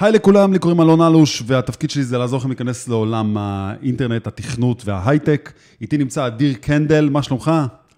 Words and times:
היי 0.00 0.12
לכולם, 0.12 0.52
לי 0.52 0.58
קוראים 0.58 0.80
אלון 0.80 1.00
אלוש, 1.00 1.42
והתפקיד 1.46 1.90
שלי 1.90 2.04
זה 2.04 2.18
לעזור 2.18 2.38
לכם 2.38 2.48
להיכנס 2.48 2.88
לעולם 2.88 3.36
האינטרנט, 3.36 4.26
התכנות 4.26 4.82
וההייטק. 4.84 5.52
איתי 5.80 5.98
נמצא 5.98 6.26
אדיר 6.26 6.54
קנדל, 6.54 7.08
מה 7.08 7.22
שלומך? 7.22 7.50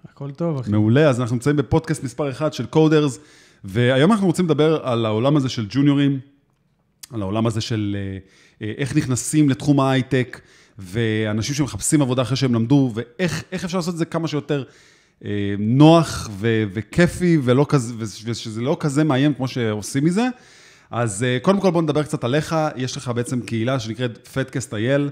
הכל 0.08 0.30
טוב, 0.30 0.58
אחי. 0.58 0.70
מעולה, 0.70 1.08
אז 1.08 1.20
אנחנו 1.20 1.36
נמצאים 1.36 1.56
בפודקאסט 1.56 2.04
מספר 2.04 2.30
1 2.30 2.52
של 2.52 2.66
קודרס, 2.66 3.18
והיום 3.64 4.12
אנחנו 4.12 4.26
רוצים 4.26 4.44
לדבר 4.44 4.80
על 4.82 5.06
העולם 5.06 5.36
הזה 5.36 5.48
של 5.48 5.66
ג'וניורים, 5.70 6.20
על 7.12 7.22
העולם 7.22 7.46
הזה 7.46 7.60
של 7.60 7.96
אה, 7.98 8.18
אה, 8.66 8.72
איך 8.76 8.96
נכנסים 8.96 9.48
לתחום 9.48 9.80
ההייטק, 9.80 10.40
ואנשים 10.78 11.54
שמחפשים 11.54 12.02
עבודה 12.02 12.22
אחרי 12.22 12.36
שהם 12.36 12.54
למדו, 12.54 12.92
ואיך 12.94 13.44
איך 13.52 13.64
אפשר 13.64 13.78
לעשות 13.78 13.94
את 13.94 13.98
זה 13.98 14.04
כמה 14.04 14.28
שיותר 14.28 14.64
אה, 15.24 15.54
נוח 15.58 16.28
ו- 16.32 16.64
וכיפי, 16.72 17.38
ולא 17.42 17.66
כזה, 17.68 17.94
ושזה 17.98 18.60
לא 18.60 18.76
כזה 18.80 19.04
מאיים 19.04 19.34
כמו 19.34 19.48
שעושים 19.48 20.04
מזה. 20.04 20.28
אז 20.90 21.22
אה, 21.22 21.38
קודם 21.42 21.60
כל 21.60 21.70
בוא 21.70 21.82
נדבר 21.82 22.02
קצת 22.02 22.24
עליך, 22.24 22.56
יש 22.76 22.96
לך 22.96 23.08
בעצם 23.08 23.40
קהילה 23.40 23.80
שנקראת 23.80 24.28
פטקאסט 24.28 24.74
אייל, 24.74 25.10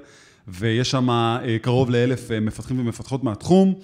ויש 0.49 0.91
שם 0.91 1.11
אה, 1.11 1.57
קרוב 1.63 1.91
לאלף 1.91 2.31
אה, 2.31 2.41
מפתחים 2.41 2.81
ומפתחות 2.81 3.25
מהתחום. 3.25 3.75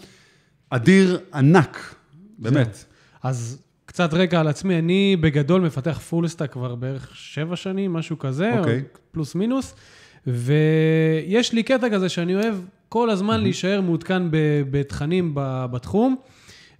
אדיר 0.70 1.18
ענק, 1.34 1.94
באמת. 2.38 2.84
אז 3.22 3.58
קצת 3.86 4.14
רקע 4.14 4.40
על 4.40 4.48
עצמי, 4.48 4.78
אני 4.78 5.16
בגדול 5.20 5.60
מפתח 5.60 5.98
full 5.98 6.28
stack 6.28 6.52
כבר 6.52 6.74
בערך 6.74 7.10
שבע 7.16 7.56
שנים, 7.56 7.92
משהו 7.92 8.18
כזה, 8.18 8.58
אוקיי. 8.58 8.78
או 8.78 8.98
פלוס 9.12 9.34
מינוס, 9.34 9.74
ויש 10.26 11.52
לי 11.52 11.62
קטע 11.62 11.90
כזה 11.90 12.08
שאני 12.08 12.34
אוהב 12.34 12.54
כל 12.88 13.10
הזמן 13.10 13.40
להישאר 13.40 13.80
מעודכן 13.80 14.22
בתכנים 14.70 15.32
בתחום, 15.34 16.16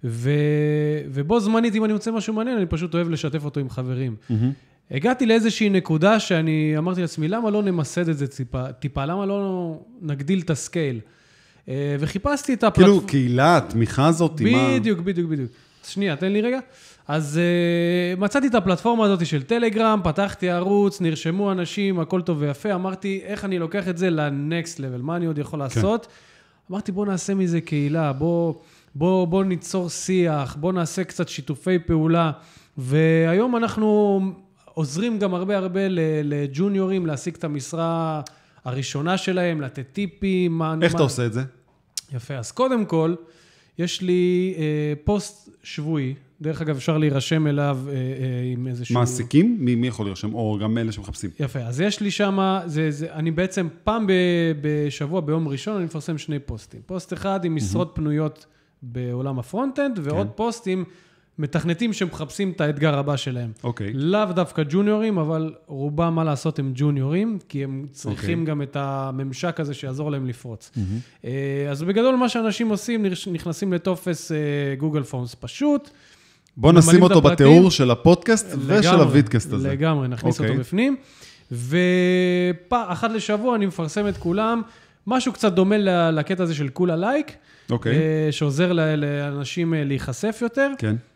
ו... 0.03 0.31
ובו 1.07 1.39
זמנית, 1.39 1.75
אם 1.75 1.85
אני 1.85 1.93
מוצא 1.93 2.11
משהו 2.11 2.33
מעניין, 2.33 2.57
אני 2.57 2.65
פשוט 2.65 2.93
אוהב 2.93 3.09
לשתף 3.09 3.45
אותו 3.45 3.59
עם 3.59 3.69
חברים. 3.69 4.15
הגעתי 4.91 5.25
לאיזושהי 5.25 5.69
נקודה 5.69 6.19
שאני 6.19 6.73
אמרתי 6.77 7.01
לעצמי, 7.01 7.27
למה 7.27 7.49
לא 7.49 7.63
נמסד 7.63 8.09
את 8.09 8.17
זה 8.17 8.27
טיפה, 8.27 8.71
טיפה 8.71 9.05
למה 9.05 9.25
לא 9.25 9.79
נגדיל 10.01 10.39
את 10.39 10.49
הסקייל? 10.49 10.99
אה, 11.69 11.95
וחיפשתי 11.99 12.53
את 12.53 12.63
הפלטפורמה... 12.63 13.07
כאילו, 13.07 13.07
קהילה, 13.07 13.57
התמיכה 13.57 14.07
הזאת, 14.07 14.41
מה... 14.41 14.49
בדיוק, 14.75 14.99
בדיוק, 14.99 15.29
בדיוק. 15.29 15.51
שנייה, 15.83 16.15
תן 16.15 16.31
לי 16.31 16.41
רגע. 16.41 16.59
אז 17.07 17.39
uh, 18.15 18.19
מצאתי 18.19 18.47
את 18.47 18.55
הפלטפורמה 18.55 19.05
הזאת 19.05 19.25
של 19.25 19.43
טלגרם, 19.43 20.01
פתחתי 20.03 20.49
ערוץ, 20.49 21.01
נרשמו 21.01 21.51
אנשים, 21.51 21.99
הכל 21.99 22.21
טוב 22.21 22.37
ויפה. 22.41 22.73
אמרתי, 22.73 23.21
איך 23.23 23.45
אני 23.45 23.59
לוקח 23.59 23.87
את 23.87 23.97
זה 23.97 24.09
לנקסט 24.09 24.79
לבל, 24.79 25.01
מה 25.01 25.15
אני 25.15 25.25
עוד 25.25 25.37
יכול 25.37 25.59
לעשות? 25.59 26.07
אמרתי, 26.71 26.91
בוא 26.91 27.05
נעשה 27.05 27.33
מזה 27.33 27.61
קהילה, 27.61 28.13
בוא, 28.13 28.53
בוא, 28.95 29.27
בוא 29.27 29.43
ניצור 29.43 29.89
שיח, 29.89 30.55
בוא 30.59 30.73
נעשה 30.73 31.03
קצת 31.03 31.29
שיתופי 31.29 31.79
פעולה. 31.79 32.31
והיום 32.77 33.55
אנחנו 33.55 34.19
עוזרים 34.75 35.19
גם 35.19 35.33
הרבה 35.33 35.57
הרבה 35.57 35.81
לג'וניורים 36.23 37.05
להשיג 37.05 37.35
את 37.35 37.43
המשרה 37.43 38.21
הראשונה 38.65 39.17
שלהם, 39.17 39.61
לתת 39.61 39.85
טיפים. 39.93 40.57
מה- 40.57 40.75
איך 40.81 40.91
מה- 40.91 40.97
אתה 40.97 41.03
עושה 41.03 41.25
את 41.25 41.33
זה? 41.33 41.43
יפה, 42.13 42.33
אז 42.35 42.51
קודם 42.51 42.85
כל, 42.85 43.15
יש 43.79 44.01
לי 44.01 44.53
אה, 44.57 44.63
פוסט 45.03 45.49
שבועי, 45.63 46.13
דרך 46.41 46.61
אגב, 46.61 46.75
אפשר 46.75 46.97
להירשם 46.97 47.47
אליו 47.47 47.79
אה, 47.87 47.93
אה, 47.93 47.97
עם 48.53 48.67
איזשהו... 48.67 48.95
מעסיקים? 48.95 49.57
מי 49.59 49.75
מי 49.75 49.87
יכול 49.87 50.05
להירשם? 50.05 50.33
או 50.33 50.57
גם 50.61 50.77
אלה 50.77 50.91
שמחפשים. 50.91 51.29
יפה, 51.39 51.59
אז 51.59 51.81
יש 51.81 51.99
לי 52.01 52.11
שם, 52.11 52.39
אני 53.11 53.31
בעצם 53.31 53.67
פעם 53.83 54.07
ב, 54.07 54.11
בשבוע, 54.61 55.21
ביום 55.21 55.47
ראשון, 55.47 55.75
אני 55.75 55.85
מפרסם 55.85 56.17
שני 56.17 56.39
פוסטים. 56.39 56.81
פוסט 56.85 57.13
אחד 57.13 57.45
עם 57.45 57.55
משרות 57.55 57.91
פנויות 57.95 58.45
בעולם 58.81 59.39
ה 59.39 59.45
front-end, 59.45 59.99
ועוד 60.03 60.27
כן. 60.27 60.33
פוסט 60.35 60.67
עם 60.67 60.83
מתכנתים 61.39 61.93
שמחפשים 61.93 62.51
את 62.51 62.61
האתגר 62.61 62.97
הבא 62.97 63.15
שלהם. 63.15 63.51
אוקיי. 63.63 63.91
לאו 63.93 64.25
דווקא 64.25 64.63
ג'וניורים, 64.69 65.17
אבל 65.17 65.53
רובם, 65.67 66.15
מה 66.15 66.23
לעשות, 66.23 66.59
הם 66.59 66.71
ג'וניורים, 66.75 67.39
כי 67.49 67.63
הם 67.63 67.85
צריכים 67.91 68.39
אוקיי. 68.39 68.51
גם 68.51 68.61
את 68.61 68.75
הממשק 68.79 69.59
הזה 69.59 69.73
שיעזור 69.73 70.11
להם 70.11 70.25
לפרוץ. 70.25 70.71
אה, 71.25 71.31
אז 71.71 71.83
בגדול, 71.83 72.15
מה 72.15 72.29
שאנשים 72.29 72.69
עושים, 72.69 73.05
נכנסים 73.31 73.73
לטופס 73.73 74.31
אה, 74.31 74.37
Google 74.77 75.03
Forms 75.03 75.35
פשוט. 75.39 75.89
בוא 76.57 76.71
נשים 76.71 77.01
אותו 77.01 77.17
הפרטים. 77.19 77.47
בתיאור 77.47 77.71
של 77.71 77.91
הפודקאסט 77.91 78.55
ושל 78.59 78.89
לגמרי, 78.89 79.03
ה 79.03 79.09
vidcast 79.09 79.53
הזה. 79.53 79.69
לגמרי, 79.69 80.07
נכניס 80.07 80.39
אוקיי. 80.39 80.49
אותו 80.49 80.59
בפנים. 80.59 80.95
ואחת 81.51 83.11
לשבוע 83.11 83.55
אני 83.55 83.65
מפרסם 83.65 84.07
את 84.07 84.17
כולם, 84.17 84.61
משהו 85.07 85.33
קצת 85.33 85.53
דומה 85.53 85.77
לקטע 86.11 86.43
הזה 86.43 86.55
של 86.55 86.69
כולה 86.69 86.95
לייק, 86.95 87.35
אה, 87.71 88.27
שעוזר 88.31 88.73
לאנשים 88.73 89.73
אה, 89.73 89.83
להיחשף 89.83 90.39
יותר. 90.41 90.71
כן. 90.77 90.87
אה, 90.87 91.14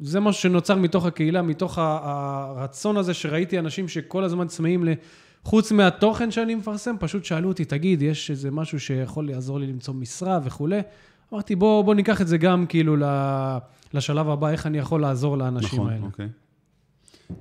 זה 0.00 0.20
משהו 0.20 0.42
שנוצר 0.42 0.76
מתוך 0.76 1.06
הקהילה, 1.06 1.42
מתוך 1.42 1.78
הרצון 1.78 2.96
הזה 2.96 3.14
שראיתי 3.14 3.58
אנשים 3.58 3.88
שכל 3.88 4.24
הזמן 4.24 4.46
צמאים 4.46 4.84
ל... 4.84 4.92
חוץ 5.44 5.72
מהתוכן 5.72 6.30
שאני 6.30 6.54
מפרסם, 6.54 6.96
פשוט 7.00 7.24
שאלו 7.24 7.48
אותי, 7.48 7.64
תגיד, 7.64 8.02
יש 8.02 8.30
איזה 8.30 8.50
משהו 8.50 8.80
שיכול 8.80 9.26
לעזור 9.26 9.58
לי 9.58 9.66
למצוא 9.66 9.94
משרה 9.94 10.40
וכולי? 10.44 10.80
אמרתי, 11.32 11.56
בוא, 11.56 11.82
בוא 11.84 11.94
ניקח 11.94 12.20
את 12.20 12.28
זה 12.28 12.38
גם 12.38 12.66
כאילו 12.66 12.96
לשלב 13.94 14.28
הבא, 14.28 14.48
איך 14.48 14.66
אני 14.66 14.78
יכול 14.78 15.00
לעזור 15.00 15.38
לאנשים 15.38 15.78
נכון, 15.78 15.92
האלה. 15.92 16.04
אוקיי. 16.04 16.28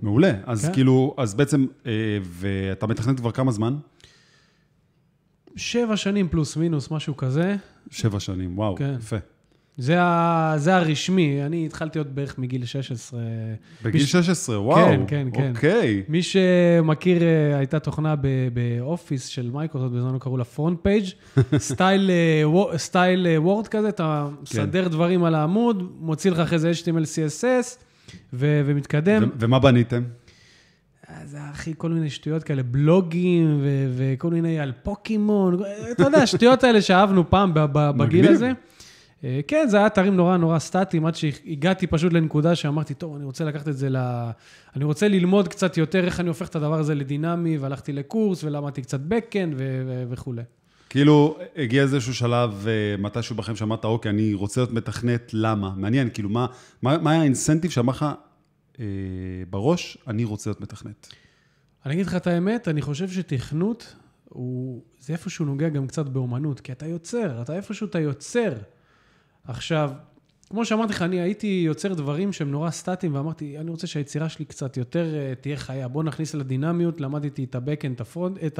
מעולה. 0.02 0.34
אז 0.46 0.66
כן. 0.66 0.74
כאילו, 0.74 1.16
אז 1.18 1.34
בעצם, 1.34 1.66
אה, 1.86 1.92
ואתה 2.24 2.88
מתכנת 2.88 3.20
כבר 3.20 3.32
כמה 3.32 3.52
זמן? 3.52 3.78
שבע 5.56 5.98
שנים 5.98 6.30
פלוס 6.30 6.58
מינוס, 6.58 6.92
משהו 6.92 7.18
כזה. 7.18 7.56
שבע 7.90 8.20
שנים, 8.20 8.58
וואו, 8.58 8.76
כן. 8.76 8.96
יפה. 8.98 9.18
זה, 9.82 10.02
ה, 10.02 10.54
זה 10.58 10.76
הרשמי, 10.76 11.46
אני 11.46 11.66
התחלתי 11.66 11.98
עוד 12.00 12.16
בערך 12.16 12.38
מגיל 12.38 12.66
16. 12.66 13.20
בגיל 13.84 14.02
מי- 14.02 14.08
16, 14.08 14.60
וואו. 14.62 14.86
כן, 14.86 15.02
כן, 15.08 15.28
כן. 15.34 15.52
אוקיי. 15.56 16.04
מי 16.10 16.24
שמכיר, 16.24 17.24
אה, 17.24 17.58
הייתה 17.58 17.80
תוכנה 17.80 18.16
ב 18.54 18.64
Office 18.64 19.26
של 19.28 19.50
מייקרוסופט, 19.54 19.92
בזמנו 19.94 20.20
קראו 20.20 20.38
לה 20.38 20.44
FrontPage, 20.44 21.06
style, 21.58 22.12
אה, 22.12 22.78
style 22.78 23.28
אה, 23.28 23.42
Word 23.42 23.68
כזה, 23.68 23.90
אתה 23.90 24.28
כן. 24.30 24.42
מסדר 24.44 24.88
דברים 24.88 25.24
על 25.24 25.36
העמוד, 25.36 25.92
מוציא 26.00 26.32
לך 26.32 26.40
אחרי 26.40 26.60
זה 26.60 26.72
HTML, 26.72 27.04
CSS, 27.06 27.78
ו- 28.34 28.62
ומתקדם. 28.66 29.24
ו- 29.24 29.28
ומה 29.40 29.60
בניתם? 29.60 30.04
זה 31.26 31.38
הכי 31.42 31.74
כל 31.78 31.90
מיני 31.90 32.10
שטויות 32.10 32.44
כאלה, 32.44 32.64
בלוגים 32.64 33.60
ו- 33.62 33.88
וכל 33.98 34.30
מיני 34.30 34.60
על 34.60 34.72
פוקימון, 34.84 35.60
אתה 35.92 36.04
יודע, 36.04 36.18
השטויות 36.18 36.64
האלה 36.64 36.82
שאהבנו 36.82 37.30
פעם 37.30 37.52
בגיל 37.54 37.92
מגניב. 38.06 38.26
הזה. 38.32 38.48
אה, 38.48 38.52
כן, 39.48 39.66
זה 39.70 39.78
היה 39.78 39.88
אתרים 39.88 40.16
נורא 40.16 40.38
נורא 40.38 40.60
סטטיים, 40.60 41.06
עד 41.06 41.16
שהגעתי 41.16 41.88
פשוט 41.88 42.14
לנקודה 42.14 42.56
שאמרתי, 42.56 42.94
טוב, 42.94 43.16
אני 43.16 43.26
רוצה 43.26 43.46
לקחת 43.46 43.68
את 43.68 43.78
זה 43.78 43.90
ל... 43.90 43.98
אני 44.76 44.84
רוצה 44.84 45.08
ללמוד 45.08 45.48
קצת 45.48 45.78
יותר 45.78 46.06
איך 46.06 46.20
אני 46.20 46.28
הופך 46.28 46.50
את 46.50 46.56
הדבר 46.56 46.80
הזה 46.80 46.96
לדינמי, 46.96 47.58
והלכתי 47.58 47.94
לקורס 47.94 48.44
ולמדתי 48.44 48.82
קצת 48.82 49.00
בקאנד 49.00 49.54
ו- 49.58 49.84
ו- 49.88 50.04
וכולי. 50.10 50.42
כאילו, 50.90 51.38
הגיע 51.56 51.84
איזשהו 51.84 52.14
שלב, 52.14 52.66
אה, 52.68 52.98
מתישהו 52.98 53.36
בכם 53.36 53.56
שאמרת, 53.56 53.86
אוקיי, 53.86 54.10
אני 54.10 54.34
רוצה 54.34 54.62
להיות 54.62 54.72
מתכנת, 54.72 55.30
למה? 55.34 55.74
מעניין, 55.78 56.10
כאילו, 56.14 56.30
מה, 56.30 56.46
מה, 56.82 56.98
מה 56.98 57.12
היה 57.12 57.22
ה 57.22 57.27
incentive 57.27 57.72
שאמר 57.72 57.94
לך 57.94 58.06
אה, 58.80 58.86
בראש, 59.50 59.98
אני 60.08 60.24
רוצה 60.24 60.50
להיות 60.50 60.62
מתכנת? 60.62 61.08
אני 61.86 61.94
אגיד 61.94 62.06
לך 62.06 62.16
את 62.16 62.28
האמת, 62.28 62.68
אני 62.68 62.82
חושב 62.82 63.10
שתכנות, 63.10 63.96
הוא, 64.30 64.82
זה 65.00 65.14
איפשהו 65.14 65.46
נוגע 65.46 65.70
גם 65.70 65.88
קצת 65.88 66.06
באומנות, 66.06 66.60
כי 66.60 66.72
אתה 66.72 66.86
יוצר, 66.86 67.42
אתה 67.42 67.56
איפשהו 67.56 67.88
אתה 67.88 68.00
יוצר. 68.00 68.54
עכשיו, 69.48 69.92
כמו 70.50 70.66
שאמרתי 70.66 70.94
לך, 70.94 71.02
אני 71.02 71.22
הייתי 71.22 71.64
יוצר 71.66 71.94
דברים 71.94 72.34
שהם 72.34 72.52
נורא 72.52 72.70
סטטיים, 72.70 73.16
ואמרתי, 73.16 73.58
אני 73.58 73.70
רוצה 73.70 73.88
שהיצירה 73.88 74.30
שלי 74.30 74.46
קצת 74.46 74.78
יותר 74.78 75.06
uh, 75.14 75.42
תהיה 75.42 75.58
חיה. 75.58 75.88
בוא 75.88 76.04
נכניס 76.04 76.34
לה 76.34 76.44
דינמיות, 76.44 77.02
למדתי 77.02 77.44
את 77.44 77.56
ה 77.56 77.60
backend, 77.60 77.96
את 77.96 78.02
ה 78.02 78.07
front, 78.07 78.38
את, 78.46 78.60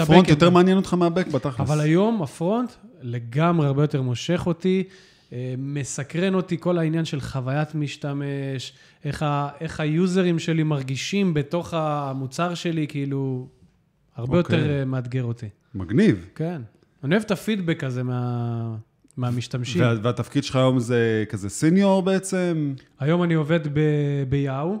ה 0.00 0.03
backend. 0.03 0.28
יותר 0.28 0.50
מעניין 0.50 0.76
אותך 0.76 0.94
מה 0.94 1.05
back 1.05 1.26
בתכלס. 1.26 1.60
אבל 1.60 1.80
היום 1.80 2.22
ה 2.22 2.30
front 2.30 2.72
לגמרי 3.02 3.66
הרבה 3.66 3.82
יותר 3.82 4.02
מושך 4.02 4.42
אותי, 4.46 4.84
אה, 5.32 5.54
מסקרן 5.58 6.34
אותי 6.34 6.56
כל 6.60 6.78
העניין 6.78 7.04
של 7.04 7.20
חוויית 7.20 7.74
משתמש, 7.74 8.72
איך, 9.04 9.22
ה, 9.22 9.48
איך 9.60 9.80
היוזרים 9.80 10.38
שלי 10.38 10.62
מרגישים 10.62 11.34
בתוך 11.34 11.74
המוצר 11.74 12.54
שלי, 12.54 12.86
כאילו, 12.88 13.48
הרבה 14.16 14.38
אוקיי. 14.38 14.58
יותר 14.58 14.70
אה, 14.70 14.84
מאתגר 14.84 15.24
אותי. 15.24 15.48
מגניב. 15.74 16.26
כן. 16.34 16.62
אני 17.04 17.14
אוהב 17.14 17.24
את 17.24 17.30
הפידבק 17.30 17.84
הזה 17.84 18.02
מה, 18.02 18.76
מהמשתמשים. 19.16 19.82
וה, 19.82 19.94
והתפקיד 20.02 20.44
שלך 20.44 20.56
היום 20.56 20.78
זה 20.78 21.24
כזה 21.28 21.48
סיניור 21.48 22.02
בעצם? 22.02 22.74
היום 23.00 23.22
אני 23.22 23.34
עובד 23.34 23.60
ב- 23.72 24.24
ביאו. 24.28 24.76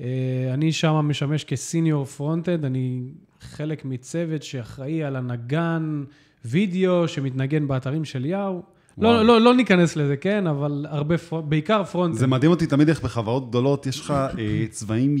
אה, 0.00 0.06
אני 0.54 0.72
שם 0.72 0.92
משמש 0.92 1.44
כסיניור 1.44 2.04
פרונטד, 2.04 2.64
אני 2.64 3.02
חלק 3.40 3.84
מצוות 3.84 4.42
שאחראי 4.42 5.04
על 5.04 5.16
הנגן 5.16 6.04
וידאו 6.44 7.08
שמתנגן 7.08 7.68
באתרים 7.68 8.04
של 8.04 8.24
יאו. 8.24 8.62
לא, 8.98 9.24
לא, 9.24 9.40
לא 9.40 9.54
ניכנס 9.54 9.96
לזה, 9.96 10.16
כן, 10.16 10.46
אבל 10.46 10.86
הרבה, 10.88 11.16
בעיקר 11.48 11.84
פרונטד. 11.84 12.18
זה 12.18 12.26
מדהים 12.26 12.50
אותי 12.50 12.66
תמיד 12.66 12.88
איך 12.88 13.02
בחברות 13.02 13.48
גדולות 13.48 13.86
יש 13.86 14.00
לך 14.00 14.10
אה, 14.10 14.64
צבעים 14.70 15.16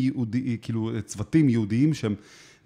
כאילו 0.62 0.90
אה, 0.94 1.00
צוותים 1.00 1.48
ייעודיים 1.48 1.94
שהם 1.94 2.14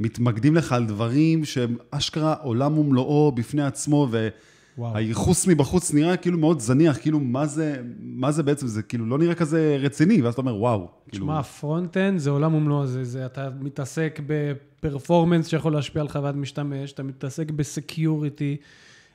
מתמקדים 0.00 0.55
לך 0.55 0.73
על 0.73 0.87
דברים 0.87 1.44
שהם 1.44 1.76
אשכרה 1.90 2.34
עולם 2.43 2.79
ומלואו 2.79 3.32
בפני 3.32 3.62
עצמו, 3.62 4.08
ו... 4.11 4.29
וואו. 4.78 4.96
הייחוס 4.96 5.46
מבחוץ 5.46 5.94
נראה 5.94 6.16
כאילו 6.16 6.38
מאוד 6.38 6.60
זניח, 6.60 6.98
כאילו 7.00 7.20
מה 7.20 7.46
זה, 7.46 7.76
מה 8.00 8.32
זה 8.32 8.42
בעצם, 8.42 8.66
זה 8.66 8.82
כאילו 8.82 9.06
לא 9.06 9.19
נראה 9.19 9.34
כזה 9.34 9.76
רציני, 9.80 10.22
ואז 10.22 10.32
אתה 10.32 10.40
אומר, 10.40 10.56
וואו. 10.56 10.88
כאילו, 11.08 11.26
תשמע, 11.26 11.42
front-end 11.43 12.19
זה 12.19 12.30
עולם 12.30 12.54
ומלואו, 12.54 12.86
זה, 12.86 13.04
זה, 13.04 13.26
אתה 13.26 13.48
מתעסק 13.60 14.20
ב 14.26 14.37
performance 14.37 15.49
שיכול 15.48 15.72
להשפיע 15.72 16.02
על 16.02 16.08
חוויית 16.08 16.36
משתמש, 16.36 16.92
אתה 16.92 17.02
מתעסק 17.02 17.50
ב 17.50 17.61
security, 17.61 18.56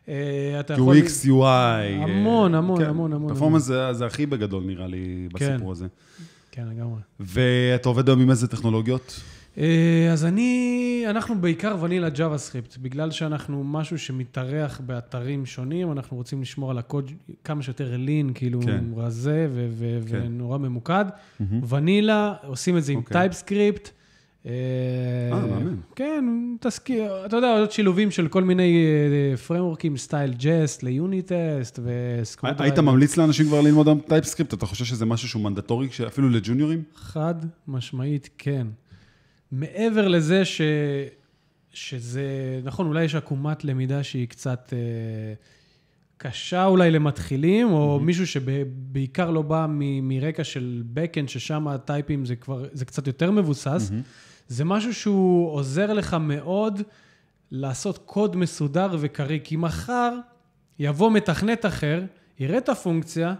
אה, 0.10 0.60
אתה 0.60 0.74
יכול... 0.74 0.98
UX, 0.98 1.26
UI. 1.26 1.44
אה, 1.44 2.04
המון, 2.04 2.56
המון, 2.56 2.82
המון, 2.82 3.14
המון. 3.14 3.30
performance 3.30 3.64
זה, 3.64 3.94
זה 3.94 4.06
הכי 4.06 4.26
בגדול 4.26 4.64
נראה 4.64 4.88
לי 4.88 5.28
כן. 5.36 5.52
בסיפור 5.54 5.72
הזה. 5.72 5.88
כן, 6.52 6.68
לגמרי. 6.68 7.00
ואתה 7.20 7.90
עובד 7.90 8.10
היום 8.10 8.22
עם 8.22 8.30
איזה 8.30 8.48
טכנולוגיות? 8.48 9.22
אה, 9.58 10.10
אז 10.14 10.26
אני, 10.26 11.04
אנחנו 11.10 11.42
בעיקר 11.42 11.76
vanilla 11.82 12.10
JavaScript, 12.10 12.78
בגלל 12.78 13.12
שאנחנו 13.12 13.64
משהו 13.64 14.00
שמתארח 14.00 14.82
באתרים 14.86 15.46
שונים, 15.46 15.92
אנחנו 15.92 16.18
רוצים 16.18 16.42
לשמור 16.42 16.72
על 16.72 16.78
הקוד 16.78 17.12
כמה 17.44 17.62
שיותר 17.62 17.98
לין, 17.98 18.32
כאילו 18.36 18.62
כן. 18.62 18.84
רזה 18.96 19.48
ו- 19.52 19.68
ו- 19.72 20.00
כן. 20.08 20.22
ונורא 20.26 20.58
ממוקד. 20.58 21.06
ונילה, 21.70 22.34
עושים 22.44 22.78
את 22.78 22.84
זה 22.84 22.92
עם 22.92 22.98
אוקיי. 23.00 23.14
טייפסקריפט. 23.14 23.90
אה, 24.46 24.52
מאמן. 25.32 25.76
כן, 25.96 26.26
תזכיר, 26.60 27.26
אתה 27.26 27.36
יודע, 27.36 27.60
עוד 27.60 27.72
שילובים 27.72 28.12
של 28.12 28.28
כל 28.28 28.44
מיני 28.44 28.86
פרמורקים, 29.48 29.98
סטייל 29.98 30.34
ג'סט 30.38 30.84
ליוניטסט 30.84 31.80
וסקרוט. 31.84 32.62
היית 32.62 32.80
ממליץ 32.80 33.18
לאנשים 33.18 33.46
כבר 33.46 33.62
ללמוד 33.62 33.88
היום 33.88 34.00
טייפסקריפט? 34.08 34.54
אתה 34.54 34.66
חושב 34.66 34.86
שזה 34.86 35.06
משהו 35.06 35.28
שהוא 35.28 35.44
מנדטורי, 35.44 35.88
אפילו 36.08 36.30
לג'וניורים? 36.30 36.84
חד 36.96 37.36
משמעית 37.68 38.30
כן. 38.38 38.68
מעבר 39.52 40.08
לזה 40.08 40.46
ש... 40.46 40.62
שזה, 41.72 42.60
נכון, 42.64 42.88
אולי 42.88 43.04
יש 43.04 43.16
עקומת 43.16 43.64
למידה 43.64 44.04
שהיא 44.04 44.28
קצת 44.28 44.74
אה, 44.74 45.34
קשה 46.18 46.66
אולי 46.66 46.92
למתחילים, 46.92 47.72
או 47.72 48.00
מישהו 48.00 48.28
שבעיקר 48.28 49.32
לא 49.32 49.42
בא 49.42 49.66
מ- 49.70 50.08
מרקע 50.08 50.44
של 50.44 50.84
backend, 50.96 51.28
ששם 51.28 51.68
הטייפים 51.68 52.26
זה 52.26 52.36
כבר, 52.36 52.66
זה 52.72 52.86
קצת 52.86 53.08
יותר 53.08 53.32
מבוסס. 53.32 53.92
זה 54.48 54.66
משהו 54.66 54.94
שהוא 54.94 55.50
עוזר 55.52 55.94
לך 55.94 56.14
מאוד 56.14 56.82
לעשות 57.52 57.98
קוד 57.98 58.36
מסודר 58.36 58.96
וקריא, 59.00 59.40
כי 59.44 59.56
מחר 59.56 60.14
יבוא 60.80 61.12
מתכנת 61.12 61.66
אחר, 61.66 62.04
יראה 62.40 62.58
את 62.58 62.70
הפונקציה, 62.70 63.34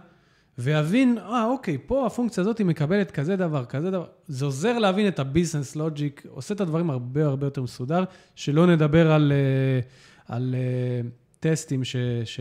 ויבין, 0.58 1.18
אה, 1.18 1.44
אוקיי, 1.44 1.78
פה 1.86 2.06
הפונקציה 2.06 2.40
הזאת 2.40 2.58
היא 2.58 2.66
מקבלת 2.66 3.10
כזה 3.10 3.36
דבר, 3.36 3.64
כזה 3.64 3.90
דבר. 3.90 4.06
זה 4.26 4.44
עוזר 4.44 4.78
להבין 4.78 5.08
את 5.08 5.18
הביזנס 5.18 5.76
לוג'יק, 5.76 6.26
עושה 6.30 6.54
את 6.54 6.60
הדברים 6.60 6.90
הרבה 6.90 7.26
הרבה 7.26 7.46
יותר 7.46 7.62
מסודר, 7.62 8.04
שלא 8.34 8.66
נדבר 8.66 9.12
על, 9.12 9.32
אה, 9.32 9.80
על 10.36 10.54
אה, 10.58 11.08
טסטים, 11.40 11.84
ש, 11.84 11.96
ש... 12.24 12.40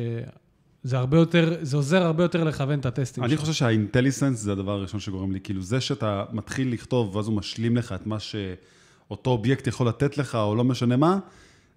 זה 0.84 0.98
הרבה 0.98 1.18
יותר, 1.18 1.58
זה 1.62 1.78
עוזר 1.78 2.04
הרבה 2.04 2.24
יותר 2.24 2.44
לכוון 2.44 2.80
את 2.80 2.86
הטסטים. 2.86 3.24
אני. 3.24 3.38
חושב 3.38 3.54
שה 3.54 3.71
IntelliSense 3.71 4.40
זה 4.40 4.52
הדבר 4.52 4.72
הראשון 4.72 5.00
שגורם 5.00 5.32
לי, 5.32 5.40
כאילו 5.40 5.62
זה 5.62 5.82
שאתה 5.82 6.24
מתחיל 6.32 6.74
לכתוב 6.74 7.16
ואז 7.16 7.28
הוא 7.28 7.36
משלים 7.36 7.78
לך 7.78 7.92
את 7.92 8.08
מה 8.08 8.18
שאותו 8.20 9.30
אובייקט 9.30 9.68
יכול 9.68 9.88
לתת 9.88 10.18
לך, 10.18 10.36
או 10.36 10.56
לא 10.56 10.64
משנה 10.64 10.98
מה, 10.98 11.20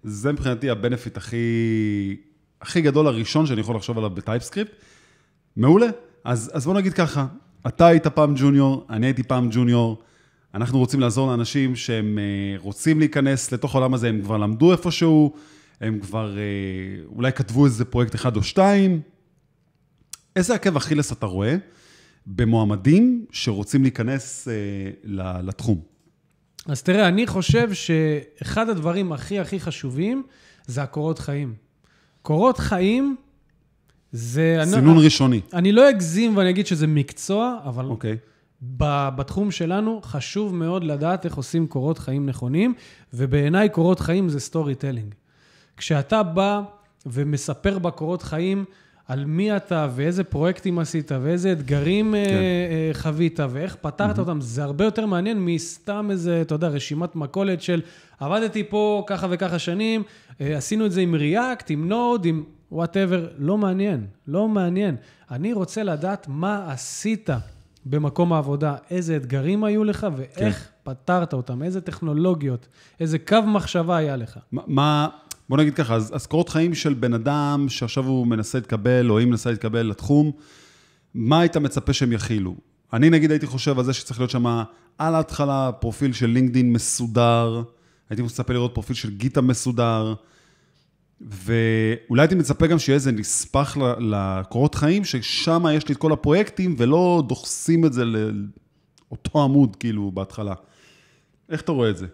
זה 0.03 0.31
מבחינתי 0.31 0.69
ה 0.69 0.75
benefit 0.75 1.17
הכי, 1.17 1.37
הכי 2.61 2.81
גדול 2.81 3.07
הראשון 3.07 3.45
שאני 3.45 3.61
יכול 3.61 3.75
לחשוב 3.75 3.97
עליו 3.97 4.09
ב 4.09 4.14
TypeScript. 4.14 4.71
מעולה. 5.55 5.87
אז, 6.23 6.51
אז 6.53 6.65
בוא 6.65 6.73
נגיד 6.73 6.93
ככה, 6.93 7.27
אתה 7.67 7.87
היית 7.87 8.07
פעם 8.07 8.33
ג'וניור, 8.37 8.85
אני 8.89 9.05
הייתי 9.05 9.23
פעם 9.23 9.49
ג'וניור, 9.51 10.01
אנחנו 10.53 10.79
רוצים 10.79 10.99
לעזור 10.99 11.27
לאנשים 11.27 11.75
שהם 11.75 12.19
אה, 12.19 12.57
רוצים 12.59 12.99
להיכנס 12.99 13.51
לתוך 13.51 13.75
העולם 13.75 13.93
הזה, 13.93 14.09
הם 14.09 14.21
כבר 14.21 14.37
למדו 14.37 14.71
איפשהו, 14.71 15.33
הם 15.81 15.99
כבר 15.99 16.37
אה, 16.37 16.43
אולי 17.15 17.31
כתבו 17.31 17.65
איזה 17.65 17.85
פרויקט 17.85 18.15
אחד 18.15 18.35
או 18.35 18.43
שתיים. 18.43 19.01
איזה 20.35 20.55
עקב 20.55 20.77
אכילס 20.77 21.11
אתה 21.11 21.25
רואה 21.25 21.55
במועמדים 22.27 23.25
שרוצים 23.31 23.81
להיכנס 23.81 24.47
אה, 24.47 24.53
לתחום? 25.41 25.81
אז 26.65 26.83
תראה, 26.83 27.07
אני 27.07 27.27
חושב 27.27 27.73
שאחד 27.73 28.69
הדברים 28.69 29.11
הכי 29.11 29.39
הכי 29.39 29.59
חשובים 29.59 30.23
זה 30.67 30.83
הקורות 30.83 31.19
חיים. 31.19 31.53
קורות 32.21 32.57
חיים 32.57 33.15
זה... 34.11 34.57
אני- 34.61 34.71
סינון 34.71 34.97
ראשוני. 34.97 35.41
אני 35.53 35.71
לא 35.71 35.89
אגזים 35.89 36.37
ואני 36.37 36.49
אגיד 36.49 36.67
שזה 36.67 36.87
מקצוע, 36.87 37.57
אבל 37.65 37.85
אוקיי. 37.85 38.17
ב- 38.77 39.09
בתחום 39.15 39.51
שלנו 39.51 39.99
חשוב 40.03 40.55
מאוד 40.55 40.83
לדעת 40.83 41.25
איך 41.25 41.35
עושים 41.35 41.67
קורות 41.67 41.97
חיים 41.97 42.25
נכונים, 42.25 42.73
ובעיניי 43.13 43.69
קורות 43.69 43.99
חיים 43.99 44.29
זה 44.29 44.39
storytelling. 44.39 45.15
כשאתה 45.77 46.23
בא 46.23 46.61
ומספר 47.05 47.79
בקורות 47.79 48.21
חיים 48.21 48.65
על 49.07 49.25
מי 49.25 49.55
אתה 49.55 49.87
ואיזה 49.95 50.23
פרויקטים 50.23 50.79
עשית 50.79 51.11
ואיזה 51.21 51.51
אתגרים 51.51 52.13
כן. 52.13 52.93
חווית 52.93 53.39
ואיך 53.49 53.75
פתרת 53.75 54.17
mm-hmm. 54.17 54.19
אותם, 54.19 54.41
זה 54.41 54.63
הרבה 54.63 54.85
יותר 54.85 55.05
מעניין 55.05 55.45
מסתם 55.45 56.07
איזה, 56.11 56.41
אתה 56.41 56.55
יודע, 56.55 56.67
רשימת 56.67 57.15
מכולת 57.15 57.61
של 57.61 57.81
עבדתי 58.19 58.63
פה 58.63 59.03
ככה 59.07 59.27
וככה 59.29 59.59
שנים, 59.59 60.03
אה, 60.41 60.57
עשינו 60.57 60.85
את 60.85 60.91
זה 60.91 61.01
עם 61.01 61.15
React, 61.15 61.69
עם 61.69 61.89
Node, 61.89 62.25
עם 62.25 62.43
whatever, 62.71 63.27
לא 63.37 63.57
מעניין, 63.57 64.05
לא 64.27 64.47
מעניין. 64.47 64.95
אני 65.31 65.53
רוצה 65.53 65.83
לדעת 65.83 66.27
מה 66.29 66.71
עשית 66.71 67.29
במקום 67.85 68.33
העבודה, 68.33 68.75
איזה 68.89 69.15
אתגרים 69.15 69.63
היו 69.63 69.83
לך 69.83 70.07
ואיך 70.15 70.55
כן. 70.57 70.91
פתרת 70.93 71.33
אותם, 71.33 71.63
איזה 71.63 71.81
טכנולוגיות, 71.81 72.67
איזה 72.99 73.19
קו 73.19 73.41
מחשבה 73.47 73.97
היה 73.97 74.15
לך. 74.15 74.37
מה- 74.51 75.07
בוא 75.49 75.57
נגיד 75.57 75.73
ככה, 75.75 75.95
אז, 75.95 76.11
אז 76.15 76.27
קורות 76.27 76.49
חיים 76.49 76.73
של 76.73 76.93
בן 76.93 77.13
אדם 77.13 77.65
שעכשיו 77.69 78.05
הוא 78.05 78.27
מנסה 78.27 78.57
להתקבל, 78.57 79.09
או 79.09 79.17
היא 79.17 79.27
מנסה 79.27 79.51
להתקבל 79.51 79.81
לתחום, 79.81 80.31
מה 81.15 81.39
היית 81.39 81.57
מצפה 81.57 81.93
שהם 81.93 82.11
יכילו? 82.11 82.55
אני 82.93 83.09
נגיד 83.09 83.31
הייתי 83.31 83.45
חושב 83.45 83.79
על 83.79 83.85
זה 83.85 83.93
שצריך 83.93 84.19
להיות 84.19 84.31
שם 84.31 84.45
על 84.97 85.15
ההתחלה 85.15 85.71
פרופיל 85.71 86.13
של 86.13 86.27
לינקדין 86.27 86.73
מסודר, 86.73 87.61
הייתי 88.09 88.21
מצפה 88.23 88.53
לראות 88.53 88.71
פרופיל 88.73 88.95
של 88.95 89.09
גיטה 89.09 89.41
מסודר, 89.41 90.13
ואולי 91.29 92.21
הייתי 92.21 92.35
מצפה 92.35 92.67
גם 92.67 92.79
שיהיה 92.79 92.95
איזה 92.95 93.11
נספח 93.11 93.77
לקורות 93.99 94.75
חיים, 94.75 95.05
ששם 95.05 95.63
יש 95.73 95.87
לי 95.87 95.93
את 95.93 95.99
כל 95.99 96.11
הפרויקטים, 96.11 96.75
ולא 96.77 97.23
דוחסים 97.27 97.85
את 97.85 97.93
זה 97.93 98.03
לאותו 98.05 99.43
עמוד, 99.43 99.75
כאילו, 99.75 100.11
בהתחלה. 100.11 100.53
איך 101.49 101.61
אתה 101.61 101.71
רואה 101.71 101.89
את 101.89 101.97
זה? 101.97 102.07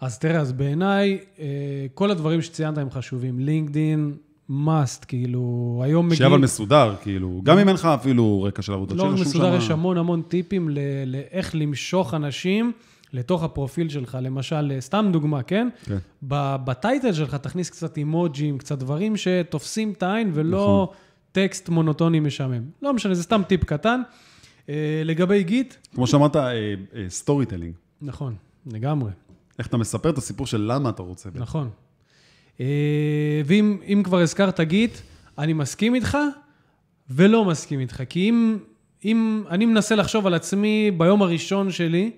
אז 0.00 0.18
תראה, 0.18 0.40
אז 0.40 0.52
בעיניי, 0.52 1.18
אה, 1.38 1.44
כל 1.94 2.10
הדברים 2.10 2.42
שציינת 2.42 2.78
הם 2.78 2.90
חשובים. 2.90 3.40
לינקדין, 3.40 4.14
must, 4.50 5.04
כאילו, 5.08 5.80
היום 5.84 6.06
מגיעים... 6.06 6.16
שיהיה 6.16 6.28
אבל 6.34 6.38
מסודר, 6.38 6.94
כאילו, 7.02 7.40
גם 7.44 7.58
אם 7.58 7.68
אין 7.68 7.76
לך 7.76 7.84
אפילו 7.84 8.42
רקע 8.42 8.62
של 8.62 8.72
עבודות, 8.72 8.96
לא 8.96 9.02
שיהיה 9.02 9.14
רשום 9.14 9.26
מסודר, 9.26 9.46
שמה- 9.48 9.56
יש 9.56 9.70
המון 9.70 9.98
המון 9.98 10.22
טיפים 10.28 10.68
לאיך 11.06 11.54
למשוך 11.54 12.14
אנשים 12.14 12.72
לתוך 13.12 13.42
הפרופיל 13.42 13.88
שלך. 13.88 14.18
למשל, 14.22 14.72
סתם 14.80 15.08
דוגמה, 15.12 15.42
כן? 15.42 15.68
כן. 15.84 15.98
ב 16.64 16.72
title 16.72 17.12
שלך 17.12 17.34
תכניס 17.34 17.70
קצת 17.70 17.96
אימוג'ים, 17.96 18.58
קצת 18.58 18.78
דברים 18.78 19.16
שתופסים 19.16 19.92
את 19.92 20.02
העין 20.02 20.30
ולא 20.34 20.84
נכון. 20.84 20.96
טקסט 21.32 21.68
מונוטוני 21.68 22.20
משעמם. 22.20 22.62
לא 22.82 22.92
משנה, 22.94 23.14
זה 23.14 23.22
סתם 23.22 23.42
טיפ 23.48 23.64
קטן. 23.64 24.00
אה, 24.68 25.02
לגבי 25.04 25.42
Git, 25.42 25.74
כמו 25.94 26.06
שאמרת, 26.06 26.36
storytelling. 27.08 27.74
נכון, 28.02 28.34
לגמרי. 28.66 29.10
איך 29.58 29.66
אתה 29.66 29.76
מספר 29.76 30.10
את 30.10 30.18
הסיפור 30.18 30.46
של 30.46 30.60
למה 30.72 30.90
אתה 30.90 31.02
רוצה. 31.02 31.28
נכון. 31.34 31.70
אה, 32.60 33.42
ואם 33.44 33.78
אם 33.86 34.02
כבר 34.04 34.18
הזכרת 34.18 34.60
Git, 34.60 34.98
אני 35.38 35.52
מסכים 35.52 35.94
איתך 35.94 36.18
ולא 37.10 37.44
מסכים 37.44 37.80
איתך. 37.80 38.02
כי 38.08 38.28
אם, 38.28 38.58
אם 39.04 39.44
אני 39.50 39.66
מנסה 39.66 39.94
לחשוב 39.94 40.26
על 40.26 40.34
עצמי 40.34 40.90
ביום 40.96 41.22
הראשון 41.22 41.70
שלי, 41.70 42.10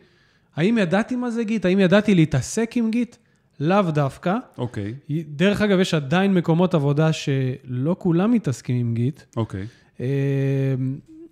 האם 0.57 0.78
ידעתי 0.78 1.16
מה 1.16 1.30
זה 1.30 1.45
גיט? 1.45 1.64
האם 1.64 1.80
ידעתי 1.80 2.14
להתעסק 2.14 2.76
עם 2.76 2.90
גיט? 2.90 3.16
לאו 3.61 3.83
דווקא. 3.83 4.37
אוקיי, 4.59 4.95
דרך 5.11 5.61
אגב, 5.62 5.80
יש 5.80 5.95
עדיין 5.95 6.35
מקומות 6.35 6.75
עבודה 6.75 7.12
שלא 7.12 7.97
כולם 7.99 8.33
מתעסקים 8.33 8.76
עם 8.76 8.95
גיט. 8.95 9.23
אוקיי. 9.37 9.66
אה, 10.00 10.07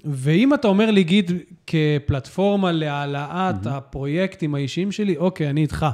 ואם 0.04 0.54
אתה 0.54 0.68
אומר 0.68 0.90
לי 0.90 1.04
גיט 1.04 1.30
כפלטפורמה 1.66 2.72
להעלאת 2.72 3.66
הפרויקטים 3.66 4.54
האישיים 4.54 4.92
שלי, 4.92 5.16
אוקיי, 5.16 5.50
אני 5.50 5.62
איתך. 5.62 5.87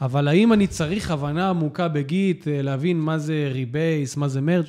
אבל 0.00 0.28
האם 0.28 0.52
אני 0.52 0.66
צריך 0.66 1.10
הבנה 1.10 1.50
עמוקה 1.50 1.88
בגיט, 1.88 2.48
אה, 2.48 2.62
להבין 2.62 3.00
מה 3.00 3.18
זה 3.18 3.48
ריבייס, 3.52 4.16
מה 4.16 4.28
זה 4.28 4.40
מרג'? 4.40 4.66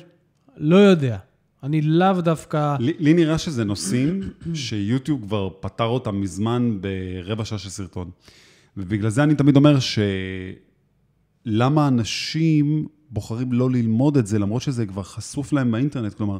לא 0.56 0.76
יודע. 0.76 1.16
אני 1.62 1.82
לאו 1.82 2.20
דווקא... 2.20 2.76
לי 2.80 2.92
לי 2.98 3.14
נראה 3.14 3.38
שזה 3.38 3.64
נושאים 3.64 4.20
ש 4.54 4.69
YouTube 4.69 5.22
כבר 5.22 5.48
פתר 5.60 5.84
אותם 5.84 6.20
מזמן 6.20 6.78
ברבע 6.80 7.44
שעה 7.44 7.58
של 7.58 7.68
סרטון. 7.68 8.10
ובגלל 8.76 9.10
זה 9.10 9.22
אני 9.22 9.34
תמיד 9.34 9.56
אומר 9.56 9.78
שלמה 9.80 11.88
אנשים 11.88 12.86
בוחרים 13.10 13.52
לא 13.52 13.70
ללמוד 13.70 14.16
את 14.16 14.26
זה, 14.26 14.38
למרות 14.38 14.62
שזה 14.62 14.86
כבר 14.86 15.02
חשוף 15.02 15.52
להם 15.52 15.70
באינטרנט. 15.70 16.14
כלומר, 16.14 16.38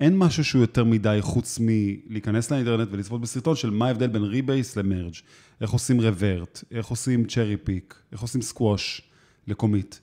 אין 0.00 0.18
משהו 0.18 0.44
שהוא 0.44 0.60
יותר 0.60 0.84
מדי 0.84 1.18
חוץ 1.20 1.58
מלהיכנס 1.62 2.50
לאינטרנט 2.50 2.88
ולצפות 2.92 3.20
בסרטון 3.20 3.56
של 3.56 3.70
מה 3.70 3.86
ההבדל 3.86 4.06
בין 4.06 4.22
rebase 4.22 4.76
ל 4.76 4.81
merge, 4.81 5.14
איך 5.60 5.70
עושים 5.70 6.00
revert, 6.00 6.64
איך 6.70 6.86
עושים 6.86 7.24
cherry 7.24 7.56
pick, 7.56 7.94
איך 8.12 8.20
עושים 8.20 8.42
squash 8.42 9.02
ל 9.46 9.52
commit. 9.52 9.96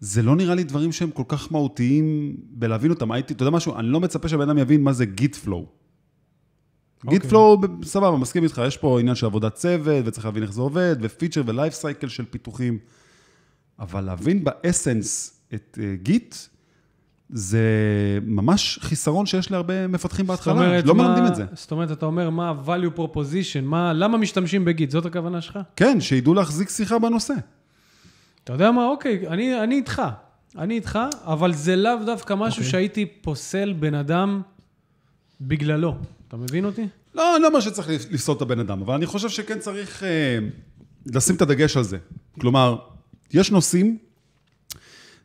זה 0.00 0.22
לא 0.22 0.36
נראה 0.36 0.54
לי 0.54 0.64
דברים 0.64 0.92
שהם 0.92 1.10
כל 1.10 1.22
כך 1.28 1.52
מהותיים 1.52 2.36
בלהבין 2.50 2.90
אותם. 2.90 3.12
הייתי, 3.12 3.34
אתה 3.34 3.42
יודע 3.42 3.50
משהו? 3.56 3.76
אני 3.76 3.88
לא 3.88 4.00
מצפה 4.00 4.28
שהבן 4.28 4.48
אדם 4.48 4.58
יבין 4.58 4.82
מה 4.82 4.92
זה 4.92 5.04
Git 5.06 5.36
flow. 5.36 5.66
גיט. 7.06 7.26
פלואו, 7.26 7.58
סבבה, 7.82 8.16
מסכים 8.16 8.44
איתך, 8.44 8.62
יש 8.66 8.76
פה 8.76 9.00
עניין 9.00 9.14
של 9.16 9.26
עבודת 9.26 9.54
צוות, 9.54 10.02
וצריך 10.06 10.26
להבין 10.26 10.42
איך 10.42 10.52
זה 10.52 10.60
עובד, 10.60 10.96
ופיצ'ר 11.00 11.42
ולייף 11.46 11.74
סייקל 11.74 12.08
של 12.08 12.24
פיתוחים. 12.24 12.78
אבל 13.78 14.00
להבין 14.04 14.44
באסנס 14.44 15.40
את 15.54 15.78
אה, 15.82 15.94
גיט, 16.02 16.34
זה 17.30 17.62
ממש 18.22 18.78
חיסרון 18.82 19.26
שיש 19.26 19.50
להרבה 19.50 19.86
מפתחים 19.86 20.26
בהתחלה, 20.26 20.52
אומרת, 20.54 20.84
לא 20.84 20.94
מה- 20.94 21.04
מלמדים 21.08 21.26
את 21.26 21.34
זה. 21.34 21.44
זאת 21.54 21.70
אומרת, 21.70 21.90
אתה 21.92 22.06
אומר, 22.06 22.30
מה 22.30 22.48
ה-value 22.50 22.98
proposition, 22.98 23.60
מה, 23.62 23.92
למה 23.92 24.18
משתמשים 24.18 24.64
בגיט? 24.64 24.90
זאת 24.90 25.06
הכוונה 25.06 25.40
שלך? 25.40 25.58
כן, 25.76 26.00
שידעו 26.00 26.34
להחזיק 26.34 26.68
שיחה 26.68 26.98
בנושא. 26.98 27.34
אתה 28.48 28.54
יודע 28.54 28.70
מה, 28.70 28.86
אוקיי, 28.86 29.28
אני, 29.28 29.62
אני 29.62 29.74
איתך. 29.74 30.02
אני 30.58 30.74
איתך, 30.74 30.98
אבל 31.24 31.52
זה 31.52 31.76
לאו 31.76 31.92
דווקא 32.06 32.34
משהו 32.34 32.58
אוקיי. 32.58 32.70
שהייתי 32.70 33.06
פוסל 33.06 33.72
בן 33.72 33.94
אדם 33.94 34.42
בגללו. 35.40 35.94
אתה 36.28 36.36
מבין 36.36 36.64
אותי? 36.64 36.86
לא, 37.14 37.36
אני 37.36 37.42
לא 37.42 37.48
אומר 37.48 37.60
שצריך 37.60 37.88
לפסול 37.88 38.36
את 38.36 38.42
הבן 38.42 38.60
אדם, 38.60 38.80
אבל 38.80 38.94
אני 38.94 39.06
חושב 39.06 39.28
שכן 39.28 39.58
צריך 39.58 40.02
אה, 40.02 40.38
לשים 41.06 41.36
את 41.36 41.42
הדגש 41.42 41.76
על 41.76 41.82
זה. 41.82 41.98
כלומר, 42.40 42.76
יש 43.32 43.50
נושאים, 43.50 43.98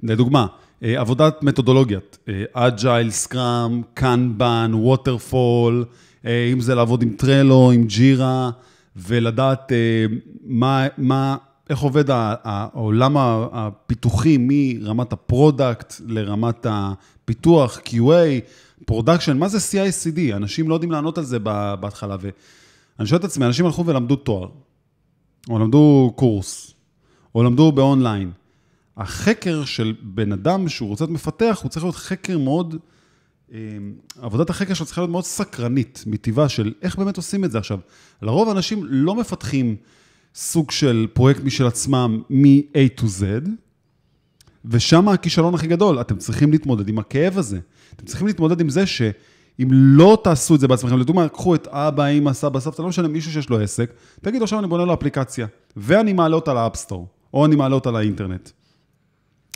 לדוגמה, 0.04 0.48
אה, 0.84 1.00
עבודת 1.00 1.44
מתודולוגיית, 1.44 2.18
Agile, 2.54 3.10
Scrum, 3.12 3.82
Kanban, 3.94 4.72
Waterfall, 4.74 5.86
אם 6.26 6.60
זה 6.60 6.76
לעבוד 6.76 7.02
עם 7.02 7.16
Trello, 7.18 7.72
עם 7.72 7.84
Jira, 7.84 8.50
ולדעת 8.96 9.72
אה, 9.72 10.06
מה, 10.44 10.88
מה, 10.98 11.38
איך 11.74 11.82
עובד 11.82 12.06
העולם 12.08 13.18
הפיתוחי 13.54 14.38
מרמת 14.40 15.14
ה 15.14 15.24
product 15.24 15.94
לרמת 16.06 16.66
הפיתוח, 16.70 17.80
QA, 17.86 18.42
production, 18.86 19.38
מה 19.38 19.48
זה 19.48 19.58
CI/CD? 19.58 20.36
אנשים 20.36 20.70
לא 20.70 20.74
יודעים 20.74 20.92
לענות 20.92 21.18
על 21.18 21.24
זה 21.24 21.40
בהתחלה, 21.80 22.16
ואני 22.20 23.08
שואל 23.08 23.20
את 23.20 23.26
עצמי, 23.26 23.46
אנשים 23.46 23.66
הלכו 23.66 23.86
ולמדו 23.86 24.16
תואר, 24.16 24.50
או 25.50 25.60
למדו 25.60 26.14
קורס, 26.16 26.74
או 27.36 27.44
למדו 27.44 27.72
באונליין. 27.72 28.32
החקר 28.98 29.66
של 29.66 29.94
בן 30.02 30.32
אדם 30.32 30.70
שהוא 30.70 30.90
רוצה 30.90 31.04
להיות 31.04 31.14
מפתח, 31.14 31.60
הוא 31.64 31.70
צריך 31.70 31.86
להיות 31.86 31.96
חקר 31.96 32.38
מאוד, 32.38 32.76
אה, 33.54 33.58
עבודת 34.22 34.50
החקר 34.50 34.74
שלו 34.74 34.86
צריכה 34.86 35.02
להיות 35.02 35.12
מאוד 35.12 35.24
סקרנית, 35.24 36.04
מטבעה 36.08 36.50
של 36.50 36.74
איך 36.82 36.96
באמת 36.96 37.18
עושים 37.18 37.46
את 37.46 37.52
זה 37.52 37.58
עכשיו. 37.58 37.80
לרוב 38.22 38.50
אנשים 38.50 38.86
לא 38.86 39.16
מפתחים 39.16 39.76
סוג 40.36 40.72
של 40.72 41.08
פרויקט 41.14 41.44
משל 41.44 41.68
עצמם 41.68 42.22
מ-A 42.30 43.00
to 43.00 43.04
Z, 43.04 43.50
ושם 44.66 45.10
הכישלון 45.10 45.54
הכי 45.54 45.68
גדול, 45.68 46.02
אתם 46.02 46.18
צריכים 46.18 46.52
להתמודד 46.52 46.88
עם 46.88 47.00
הכאב 47.00 47.38
הזה. 47.38 47.60
אתם 47.96 48.06
צריכים 48.06 48.28
להתמודד 48.28 48.62
עם 48.62 48.70
זה 48.70 48.86
שאם 48.86 49.68
לא 49.72 50.18
תעשו 50.24 50.56
את 50.56 50.60
זה 50.60 50.68
בעצמכם, 50.68 51.00
לדוגמה, 51.00 51.30
קחו 51.30 51.56
את 51.56 51.68
אבא, 51.68 52.06
אמא, 52.06 52.34
סבא, 52.34 52.60
סבתא, 52.60 52.82
לא 52.82 52.88
משנה, 52.88 53.08
מישהו 53.08 53.32
שיש 53.32 53.50
לו 53.50 53.60
עסק, 53.60 53.92
תגידו, 54.22 54.44
עכשיו 54.44 54.60
אני 54.60 54.68
בונה 54.68 54.86
לו 54.86 54.94
אפליקציה, 54.94 55.48
ואני 55.78 56.14
מעלה 56.14 56.36
אותה 56.36 56.54
לאפסטור, 56.54 57.08
או 57.34 57.46
אני 57.46 57.56
מעלה 57.56 57.76
אותה 57.76 57.92
לאינטרנט. 57.92 58.50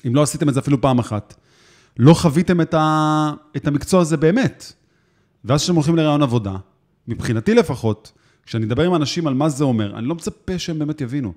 אם 0.07 0.15
לא 0.15 0.21
עשיתם 0.21 0.49
את 0.49 0.53
זה 0.53 0.59
אפילו 0.59 0.81
פעם 0.81 0.99
אחת, 0.99 1.35
לא 1.99 2.13
חוויתם 2.13 2.61
את, 2.61 2.73
ה... 2.73 3.31
את 3.55 3.67
המקצוע 3.67 4.01
הזה 4.01 4.17
באמת. 4.17 4.73
ואז 5.45 5.61
כשאתם 5.61 5.75
הולכים 5.75 5.95
לרעיון 5.95 6.21
עבודה, 6.21 6.55
מבחינתי 7.07 7.53
לפחות, 7.53 8.11
כשאני 8.47 8.65
אדבר 8.65 8.83
עם 8.83 8.95
אנשים 8.95 9.27
על 9.27 9.33
מה 9.33 9.49
זה 9.49 9.63
אומר, 9.63 9.97
אני 9.97 10.07
לא 10.07 10.15
מצפה 10.15 10.59
שהם 10.59 10.79
באמת 10.79 11.01
יבינו, 11.01 11.33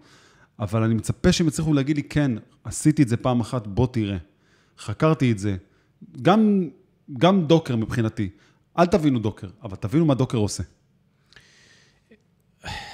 אבל 0.58 0.82
אני 0.82 0.94
מצפה 0.94 1.32
שהם 1.32 1.48
יצליחו 1.48 1.72
להגיד 1.72 1.96
לי, 1.96 2.02
כן, 2.02 2.32
עשיתי 2.64 3.02
את 3.02 3.08
זה 3.08 3.16
פעם 3.16 3.40
אחת, 3.40 3.66
בוא 3.66 3.86
תראה. 3.86 4.16
חקרתי 4.78 5.32
את 5.32 5.38
זה. 5.38 5.56
גם, 6.22 6.68
גם 7.18 7.44
Docker 7.44 7.76
מבחינתי. 7.76 8.28
אל 8.78 8.86
תבינו 8.86 9.18
Docker, 9.18 9.48
אבל 9.62 9.76
תבינו 9.76 10.04
מה 10.04 10.14
Docker 10.14 10.38
עושה. 10.38 10.62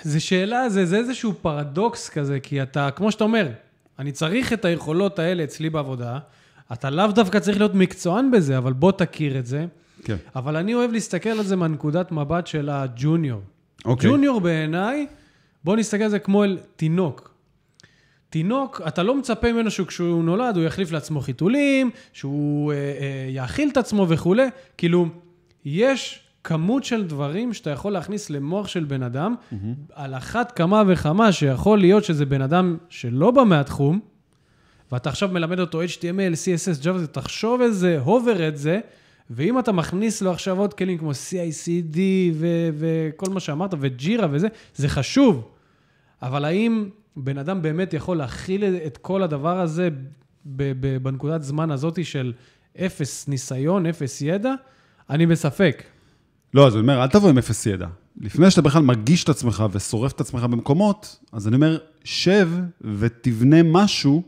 זה 0.03 0.21
שאלה, 0.21 0.69
זה, 0.69 0.87
זה 0.87 0.97
איזשהו 0.97 1.35
פרדוקס 1.43 2.09
כזה, 2.09 2.41
כי 2.41 2.63
אתה, 2.63 2.91
כמו 2.91 3.13
שאתה 3.13 3.25
אומר, 3.25 3.49
אני 3.99 4.13
צריך 4.13 4.53
את 4.53 4.65
היכולות 4.65 5.19
האלה 5.19 5.45
אצלי 5.45 5.71
בעבודה, 5.71 6.19
אתה 6.73 6.91
לאו 6.91 7.07
דווקא 7.07 7.39
צריך 7.39 7.59
להיות 7.59 7.75
מקצוען 7.75 8.31
בזה, 8.31 8.59
אבל 8.59 8.73
בוא 8.73 8.93
תכיר 8.93 9.39
את 9.39 9.47
זה. 9.47 9.67
כן. 10.05 10.17
אבל 10.37 10.57
אני 10.57 10.75
אוהב 10.75 10.93
להסתכל 10.93 11.29
על 11.29 11.45
זה 11.45 11.57
מהנקודת 11.57 12.13
מבט 12.13 12.47
של 12.47 12.69
הג'וניור. 12.69 13.43
אוקיי. 13.87 14.11
ג'וניור 14.11 14.41
בעיניי, 14.41 15.07
בוא 15.65 15.77
נסתכל 15.77 16.03
על 16.03 16.11
זה 16.11 16.19
כמו 16.19 16.45
אל 16.45 16.59
תינוק. 16.77 17.37
תינוק, 18.31 18.81
אתה 18.89 19.03
לא 19.03 19.15
מצפה 19.19 19.53
ממנו 19.53 19.71
שכשהוא 19.71 20.25
נולד 20.25 20.57
הוא 20.57 20.65
יחליף 20.65 20.93
לעצמו 20.93 21.21
חיתולים, 21.21 21.91
שהוא 22.13 22.73
אה, 22.73 22.77
אה, 22.77 23.27
יאכיל 23.31 23.69
את 23.73 23.77
עצמו 23.77 24.07
וכולי. 24.09 24.47
כאילו, 24.77 25.07
יש 25.65 26.21
כמות 26.45 26.85
של 26.85 27.05
דברים 27.05 27.53
שאתה 27.53 27.71
יכול 27.71 27.93
להכניס 27.93 28.31
למוח 28.31 28.69
של 28.69 28.85
בן 28.85 29.03
אדם, 29.03 29.35
mm-hmm. 29.35 29.57
על 29.93 30.15
אחת 30.15 30.53
כמה 30.53 30.83
וכמה 30.87 31.33
שיכול 31.33 31.79
להיות 31.79 32.05
שזה 32.05 32.27
בן 32.27 32.43
אדם 32.43 32.77
שלא 32.89 33.31
בא 33.31 33.45
מהתחום, 33.45 34.01
ואתה 34.93 35.09
עכשיו 35.09 35.29
מלמד 35.33 35.61
אותו 35.61 35.83
HTML, 35.83 36.35
CSS, 36.35 36.85
Java, 36.85 37.07
תחשוב 37.07 37.61
איזה 37.61 37.99
הובר 37.99 38.49
את 38.49 38.57
זה, 38.57 38.81
ואם 39.31 39.59
אתה 39.59 39.73
מכניס 39.73 40.23
לו 40.23 40.31
עכשיו 40.31 40.59
עוד 40.59 40.75
כלים 40.75 40.99
כמו 40.99 41.11
CICD 41.11 41.99
ו- 42.35 42.69
וכל 42.79 43.31
מה 43.31 43.41
שאמרת, 43.41 43.75
וג'ירה 43.81 44.27
וזה, 44.31 44.49
זה 44.75 44.89
חשוב. 44.89 45.49
אבל 46.23 46.45
האם 46.45 46.89
בן 47.17 47.39
אדם 47.39 47.63
באמת 47.63 47.95
יכול 47.95 48.17
להכיל 48.17 48.65
את 48.87 48.97
כל 48.97 49.23
הדבר 49.23 49.61
הזה 49.61 49.89
בנקודת 51.03 51.43
זמן 51.43 51.71
הזאת 51.71 52.05
של 52.05 52.33
אפס 52.79 53.29
ניסיון, 53.29 53.87
אפס 53.87 54.23
ידע? 54.23 54.55
אני 55.11 55.27
בספק. 55.27 55.83
לא, 56.55 56.67
אז 56.67 56.73
אני 56.73 56.81
אומר, 56.81 57.03
אל 57.03 57.09
תבוא 57.09 57.31
עם 57.31 57.39
אפס 57.39 57.67
ידע. 57.67 57.87
לפני 58.21 58.51
שאתה 58.51 58.63
בכלל 58.63 58.83
מגיש 58.83 59.25
את 59.25 59.29
עצמך 59.29 59.65
ושורף 59.73 60.13
את 60.13 60.21
עצמך 60.21 60.43
במקומות, 60.43 61.19
אז 61.33 61.49
אני 61.49 61.57
אומר, 61.57 61.79
שב 62.05 62.49
ותבנה 62.81 63.63
משהו 63.63 64.23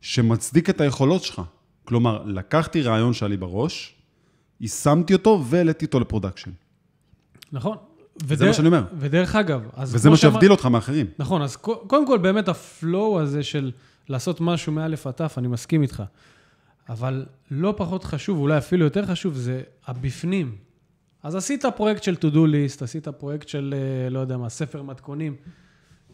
שמצדיק 0.00 0.70
את 0.70 0.80
היכולות 0.80 1.22
שלך. 1.22 1.42
כלומר, 1.84 2.22
לקחתי 2.26 2.82
רעיון 2.82 3.12
שהיה 3.12 3.28
לי 3.28 3.36
בראש, 3.36 3.94
יישמתי 4.60 5.12
אותו 5.12 5.44
והעליתי 5.46 5.84
אותו 5.84 6.00
ל 6.00 6.04
production. 6.04 6.50
נכון. 7.52 7.76
זה 8.26 8.46
מה 8.46 8.52
שאני 8.52 8.66
אומר. 8.66 8.84
ודרך 8.98 9.36
אגב, 9.36 9.68
אז 9.76 9.94
וזה 9.94 10.10
מה 10.10 10.16
שיבדיל 10.16 10.50
אותך 10.52 10.66
מאחרים. 10.66 11.06
נכון, 11.18 11.42
אז 11.42 11.56
קו- 11.56 11.88
קודם 11.88 12.06
כל, 12.06 12.18
באמת 12.18 12.48
ה 12.48 12.62
flow 12.62 13.20
הזה 13.20 13.42
של 13.42 13.70
לעשות 14.08 14.40
משהו 14.40 14.72
מאלף 14.72 15.06
עד 15.06 15.12
תף, 15.14 15.34
אני 15.38 15.48
מסכים 15.48 15.82
איתך. 15.82 16.02
אבל 16.88 17.26
לא 17.50 17.74
פחות 17.76 18.04
חשוב, 18.04 18.38
אולי 18.38 18.58
אפילו 18.58 18.84
יותר 18.84 19.06
חשוב, 19.06 19.34
זה 19.34 19.62
הבפנים. 19.86 20.56
אז 21.22 21.34
עשית 21.34 21.64
פרויקט 21.76 22.02
של 22.02 22.14
to-do 22.14 22.36
list, 22.36 22.84
עשית 22.84 23.08
פרויקט 23.08 23.48
של, 23.48 23.74
אה, 23.76 24.10
לא 24.10 24.18
יודע 24.18 24.36
מה, 24.36 24.48
ספר 24.48 24.82
מתכונים. 24.82 25.34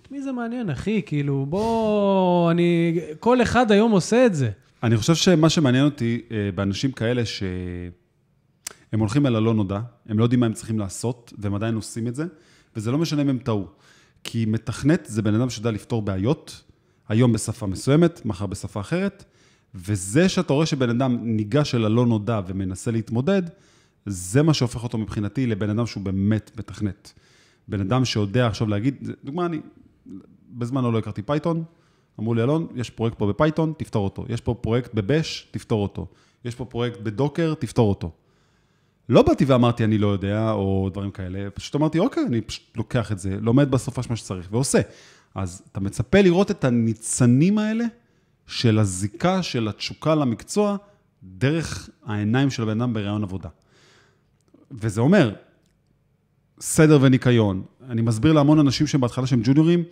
את 0.02 0.10
מי 0.10 0.22
זה 0.22 0.32
מעניין, 0.32 0.70
אחי? 0.70 1.02
כאילו, 1.06 1.46
בוא, 1.48 2.50
אני... 2.50 3.00
כל 3.20 3.42
אחד 3.42 3.72
היום 3.72 3.90
עושה 3.92 4.26
את 4.26 4.34
זה. 4.34 4.50
אני 4.82 4.96
חושב 4.96 5.14
שמה 5.14 5.50
שמעניין 5.50 5.84
אותי 5.84 6.20
אה, 6.30 6.50
באנשים 6.54 6.92
כאלה 6.92 7.26
שהם 7.26 9.00
הולכים 9.00 9.26
אל 9.26 9.36
הלא 9.36 9.54
נודע, 9.54 9.80
הם 10.06 10.18
לא 10.18 10.24
יודעים 10.24 10.40
מה 10.40 10.46
הם 10.46 10.52
צריכים 10.52 10.78
לעשות, 10.78 11.32
והם 11.38 11.54
עדיין 11.54 11.74
עושים 11.74 12.06
את 12.06 12.14
זה, 12.14 12.24
וזה 12.76 12.90
לא 12.90 12.98
משנה 12.98 13.22
אם 13.22 13.28
הם 13.28 13.38
טעו. 13.38 13.66
כי 14.24 14.44
מתכנת 14.46 15.06
זה 15.06 15.22
בן 15.22 15.34
אדם 15.34 15.50
שיודע 15.50 15.70
לפתור 15.70 16.02
בעיות, 16.02 16.62
היום 17.08 17.32
בשפה 17.32 17.66
מסוימת, 17.66 18.26
מחר 18.26 18.46
בשפה 18.46 18.80
אחרת, 18.80 19.24
וזה 19.74 20.28
שאתה 20.28 20.52
רואה 20.52 20.66
שבן 20.66 20.90
אדם 20.90 21.18
ניגש 21.22 21.74
אל 21.74 21.84
הלא 21.84 22.06
נודע 22.06 22.40
ומנסה 22.46 22.90
להתמודד, 22.90 23.42
זה 24.06 24.42
מה 24.42 24.54
שהופך 24.54 24.82
אותו 24.82 24.98
מבחינתי 24.98 25.46
לבן 25.46 25.70
אדם 25.70 25.86
שהוא 25.86 26.02
באמת 26.02 26.50
מתכנת. 26.58 27.12
בן 27.68 27.80
אדם 27.80 28.04
שיודע 28.04 28.46
עכשיו 28.46 28.68
להגיד, 28.68 29.10
דוגמה, 29.24 29.46
אני 29.46 29.60
בזמן 30.50 30.84
לא 30.84 30.98
הכרתי 30.98 31.22
Python, 31.22 31.64
אמרו 32.20 32.34
לי, 32.34 32.42
אלון, 32.42 32.66
יש 32.74 32.90
פרויקט 32.90 33.18
פה 33.18 33.26
ב 33.26 33.32
Python, 33.32 33.72
תפתור 33.76 34.04
אותו. 34.04 34.24
יש 34.28 34.40
פה 34.40 34.54
פרויקט 34.54 34.94
ב 34.94 35.03
Bash, 35.03 35.48
תפתור 35.50 35.82
אותו. 35.82 36.06
יש 36.44 36.54
פה 36.54 36.64
פרויקט 36.64 37.00
ב 37.00 37.07
Docker, 37.07 37.54
תפתור 37.54 37.88
אותו. 37.88 38.10
לא 39.08 39.22
באתי 39.22 39.44
ואמרתי, 39.44 39.84
אני 39.84 39.98
לא 39.98 40.08
יודע, 40.08 40.50
או 40.50 40.88
דברים 40.92 41.10
כאלה, 41.10 41.50
פשוט 41.50 41.74
אמרתי, 41.76 41.98
אוקיי, 41.98 42.22
אני 42.26 42.40
פשוט 42.40 42.76
לוקח 42.76 43.12
את 43.12 43.18
זה, 43.18 43.36
לומד 43.40 43.70
בסופה 43.70 44.02
מה 44.10 44.16
שצריך, 44.16 44.48
ועושה. 44.50 44.80
אז 45.34 45.62
אתה 45.72 45.80
מצפה 45.80 46.20
לראות 46.20 46.50
את 46.50 46.64
הניצנים 46.64 47.58
האלה 47.58 47.84
של 48.46 48.78
הזיקה, 48.78 49.42
של 49.42 49.68
התשוקה 49.68 50.14
למקצוע, 50.14 50.76
דרך 51.22 51.90
העיניים 52.06 52.50
של 52.50 52.62
הבן 52.62 52.80
אדם 52.80 52.92
בראיון 52.92 53.22
עבודה. 53.22 53.48
וזה 54.70 55.00
אומר, 55.00 55.34
סדר 56.60 56.98
וניקיון. 57.00 57.62
אני 57.88 58.02
מסביר 58.02 58.32
להמון 58.32 58.58
אנשים 58.58 58.86
שהם 58.86 59.00
בהתחלה 59.00 59.26
שהם 59.26 59.40
ג'וניורים, 59.44 59.84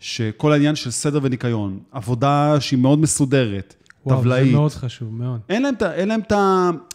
שכל 0.00 0.52
העניין 0.52 0.76
של 0.76 0.90
סדר 0.90 1.18
וניקיון, 1.22 1.80
עבודה 1.92 2.60
שהיא 2.60 2.78
מאוד 2.78 2.98
מסודרת, 2.98 3.74
וואו, 4.06 4.20
טבלאית. 4.20 4.46
זה 4.46 4.52
מאוד 4.52 4.72
חשוב, 4.72 5.14
מאוד. 5.14 5.40
אין 5.48 5.62
להם, 5.62 5.74
אין 5.94 6.08
להם 6.08 6.20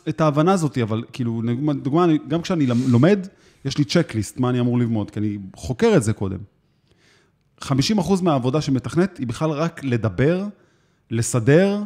את, 0.10 0.22
ההבנה 0.22 0.54
הזאת, 0.54 0.78
אבל 0.78 1.04
כאילו, 1.14 1.42
דוגמה, 1.82 2.06
גם 2.28 2.42
כשאני 2.42 2.66
לומד, 2.88 3.28
יש 3.66 3.78
לי 3.78 3.84
צ'קליסט, 3.84 4.40
מה 4.40 4.50
אני 4.50 4.60
אמור 4.60 4.80
ללמוד, 4.80 5.12
כי 5.12 5.20
אני 5.20 5.38
חוקר 5.56 5.94
את 5.96 6.04
זה 6.04 6.14
קודם. 6.14 6.40
50% 7.62 7.68
מהעבודה 8.22 8.62
של 8.62 8.72
מתכנת 8.72 9.18
היא 9.18 9.28
בכלל 9.28 9.50
רק 9.50 9.84
לדבר, 9.84 10.46
לסדר, 11.12 11.84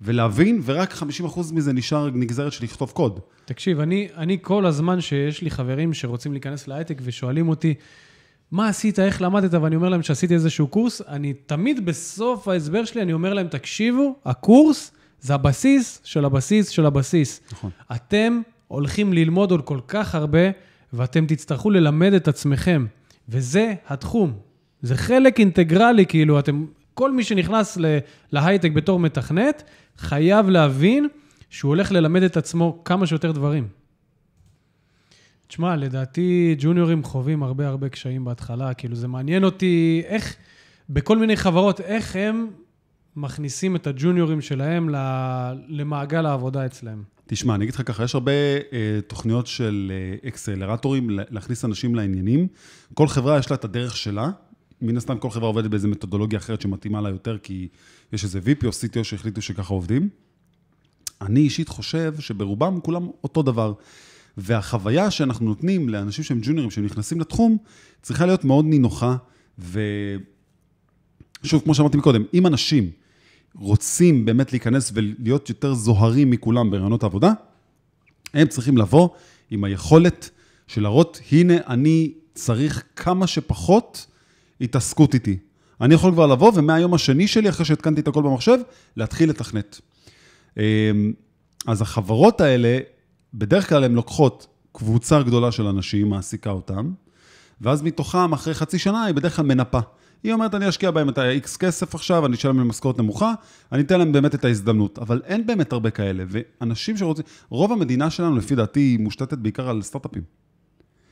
ולהבין, 0.00 0.60
ורק 0.64 0.92
50% 0.92 1.04
מזה 1.52 1.72
נשאר 1.72 2.10
נגזרת 2.10 2.52
של 2.52 2.64
לכתוב 2.64 2.90
קוד. 2.90 3.20
תקשיב, 3.44 3.80
אני, 3.80 4.08
אני 4.16 4.38
כל 4.42 4.66
הזמן 4.66 5.00
שיש 5.00 5.42
לי 5.42 5.50
חברים 5.50 5.94
שרוצים 5.94 6.32
להיכנס 6.32 6.68
להייטק 6.68 6.98
ושואלים 7.02 7.48
אותי, 7.48 7.74
מה 8.50 8.68
עשית, 8.68 8.98
איך 8.98 9.22
למדת, 9.22 9.54
ואני 9.54 9.76
אומר 9.76 9.88
להם 9.88 10.02
שעשיתי 10.02 10.34
איזשהו 10.34 10.66
קורס, 10.66 11.02
אני 11.08 11.32
תמיד 11.32 11.86
בסוף 11.86 12.48
ההסבר 12.48 12.84
שלי, 12.84 13.02
אני 13.02 13.12
אומר 13.12 13.34
להם, 13.34 13.48
תקשיבו, 13.48 14.16
הקורס 14.24 14.92
זה 15.20 15.34
הבסיס 15.34 16.00
של 16.04 16.24
הבסיס 16.24 16.68
של 16.68 16.86
הבסיס. 16.86 17.40
נכון. 17.52 17.70
אתם 17.92 18.40
הולכים 18.68 19.12
ללמוד 19.12 19.50
עוד 19.50 19.62
כל 19.62 19.78
כך 19.88 20.14
הרבה, 20.14 20.50
ואתם 20.92 21.26
תצטרכו 21.26 21.70
ללמד 21.70 22.12
את 22.12 22.28
עצמכם, 22.28 22.86
וזה 23.28 23.74
התחום. 23.88 24.32
זה 24.82 24.96
חלק 24.96 25.40
אינטגרלי, 25.40 26.06
כאילו, 26.06 26.38
אתם, 26.38 26.66
כל 26.94 27.12
מי 27.12 27.24
שנכנס 27.24 27.78
להייטק 28.32 28.72
בתור 28.72 28.98
מתכנת, 28.98 29.62
חייב 29.98 30.48
להבין 30.48 31.08
שהוא 31.50 31.68
הולך 31.68 31.92
ללמד 31.92 32.22
את 32.22 32.36
עצמו 32.36 32.78
כמה 32.84 33.06
שיותר 33.06 33.32
דברים. 33.32 33.68
תשמע, 35.48 35.76
לדעתי 35.76 36.56
ג'וניורים 36.58 37.04
חווים 37.04 37.42
הרבה 37.42 37.68
הרבה 37.68 37.88
קשיים 37.88 38.24
בהתחלה, 38.24 38.74
כאילו 38.74 38.96
זה 38.96 39.08
מעניין 39.08 39.44
אותי 39.44 40.02
איך, 40.06 40.36
בכל 40.90 41.18
מיני 41.18 41.36
חברות, 41.36 41.80
איך 41.80 42.16
הם 42.16 42.46
מכניסים 43.16 43.76
את 43.76 43.86
הג'וניורים 43.86 44.40
שלהם 44.40 44.88
למעגל 45.68 46.26
העבודה 46.26 46.66
אצלם. 46.66 47.02
תשמע, 47.26 47.54
אני 47.54 47.64
אגיד 47.64 47.74
לך 47.74 47.82
ככה, 47.86 48.04
יש 48.04 48.14
הרבה 48.14 48.32
אה, 48.72 48.98
תוכניות 49.06 49.46
של 49.46 49.92
אה, 50.22 50.28
אקסלרטורים 50.28 51.10
לה- 51.10 51.22
להכניס 51.30 51.64
אנשים 51.64 51.94
לעניינים. 51.94 52.46
כל 52.94 53.08
חברה 53.08 53.38
יש 53.38 53.50
לה 53.50 53.56
את 53.56 53.64
הדרך 53.64 53.96
שלה. 53.96 54.30
מן 54.82 54.96
הסתם 54.96 55.18
כל 55.18 55.30
חברה 55.30 55.46
עובדת 55.48 55.70
באיזו 55.70 55.88
מתודולוגיה 55.88 56.38
אחרת 56.38 56.60
שמתאימה 56.60 57.00
לה 57.00 57.08
יותר, 57.08 57.38
כי 57.38 57.68
יש 58.12 58.24
איזה 58.24 58.38
VP 58.38 58.64
או 58.66 58.70
CTO 58.70 59.04
שהחליטו 59.04 59.42
שככה 59.42 59.74
עובדים. 59.74 60.08
אני 61.20 61.40
אישית 61.40 61.68
חושב 61.68 62.14
שברובם 62.20 62.80
כולם 62.80 63.08
אותו 63.24 63.42
דבר. 63.42 63.72
והחוויה 64.36 65.10
שאנחנו 65.10 65.46
נותנים 65.46 65.88
לאנשים 65.88 66.24
שהם 66.24 66.40
ג'וניורים, 66.42 66.70
שהם 66.70 66.84
נכנסים 66.84 67.20
לתחום, 67.20 67.56
צריכה 68.02 68.26
להיות 68.26 68.44
מאוד 68.44 68.64
נינוחה. 68.64 69.16
ושוב, 69.58 71.62
כמו 71.64 71.74
שאמרתי 71.74 71.96
מקודם, 71.96 72.24
אם 72.34 72.46
אנשים 72.46 72.90
רוצים 73.54 74.24
באמת 74.24 74.52
להיכנס 74.52 74.92
ולהיות 74.94 75.48
יותר 75.48 75.74
זוהרים 75.74 76.30
מכולם 76.30 76.70
ברעיונות 76.70 77.02
העבודה, 77.02 77.32
הם 78.34 78.48
צריכים 78.48 78.78
לבוא 78.78 79.08
עם 79.50 79.64
היכולת 79.64 80.30
של 80.66 80.82
להראות, 80.82 81.20
הנה, 81.32 81.54
אני 81.66 82.12
צריך 82.34 82.82
כמה 82.96 83.26
שפחות 83.26 84.06
התעסקות 84.60 85.14
איתי. 85.14 85.36
אני 85.80 85.94
יכול 85.94 86.12
כבר 86.12 86.26
לבוא, 86.26 86.52
ומהיום 86.54 86.94
השני 86.94 87.28
שלי, 87.28 87.48
אחרי 87.48 87.64
שהתקנתי 87.64 88.00
את 88.00 88.08
הכל 88.08 88.22
במחשב, 88.22 88.58
להתחיל 88.96 89.30
לתכנת. 89.30 89.80
אמ, 90.56 90.62
אז 91.66 91.82
החברות 91.82 92.40
האלה, 92.40 92.78
בדרך 93.36 93.68
כלל 93.68 93.84
הן 93.84 93.92
לוקחות 93.92 94.46
קבוצה 94.72 95.22
גדולה 95.22 95.52
של 95.52 95.66
אנשים, 95.66 96.08
מעסיקה 96.08 96.50
אותם, 96.50 96.92
ואז 97.60 97.82
מתוכם, 97.82 98.32
אחרי 98.32 98.54
חצי 98.54 98.78
שנה, 98.78 99.04
היא 99.04 99.14
בדרך 99.14 99.36
כלל 99.36 99.44
מנפה. 99.44 99.78
היא 100.24 100.32
אומרת, 100.32 100.54
אני 100.54 100.68
אשקיע 100.68 100.90
בהם 100.90 101.08
את 101.08 101.18
ה-X 101.18 101.58
כסף 101.58 101.94
עכשיו, 101.94 102.26
אני 102.26 102.34
אשלם 102.34 102.58
להם 102.58 102.68
משכורת 102.68 102.98
נמוכה, 102.98 103.34
אני 103.72 103.82
אתן 103.82 103.98
להם 103.98 104.12
באמת 104.12 104.34
את 104.34 104.44
ההזדמנות. 104.44 104.98
אבל 104.98 105.22
אין 105.24 105.46
באמת 105.46 105.72
הרבה 105.72 105.90
כאלה, 105.90 106.24
ואנשים 106.28 106.96
שרוצים, 106.96 107.24
רוב 107.48 107.72
המדינה 107.72 108.10
שלנו, 108.10 108.36
לפי 108.36 108.54
דעתי, 108.54 108.80
היא 108.80 109.00
מושתתת 109.00 109.38
בעיקר 109.38 109.68
על 109.68 109.82
סטארט-אפים. 109.82 110.22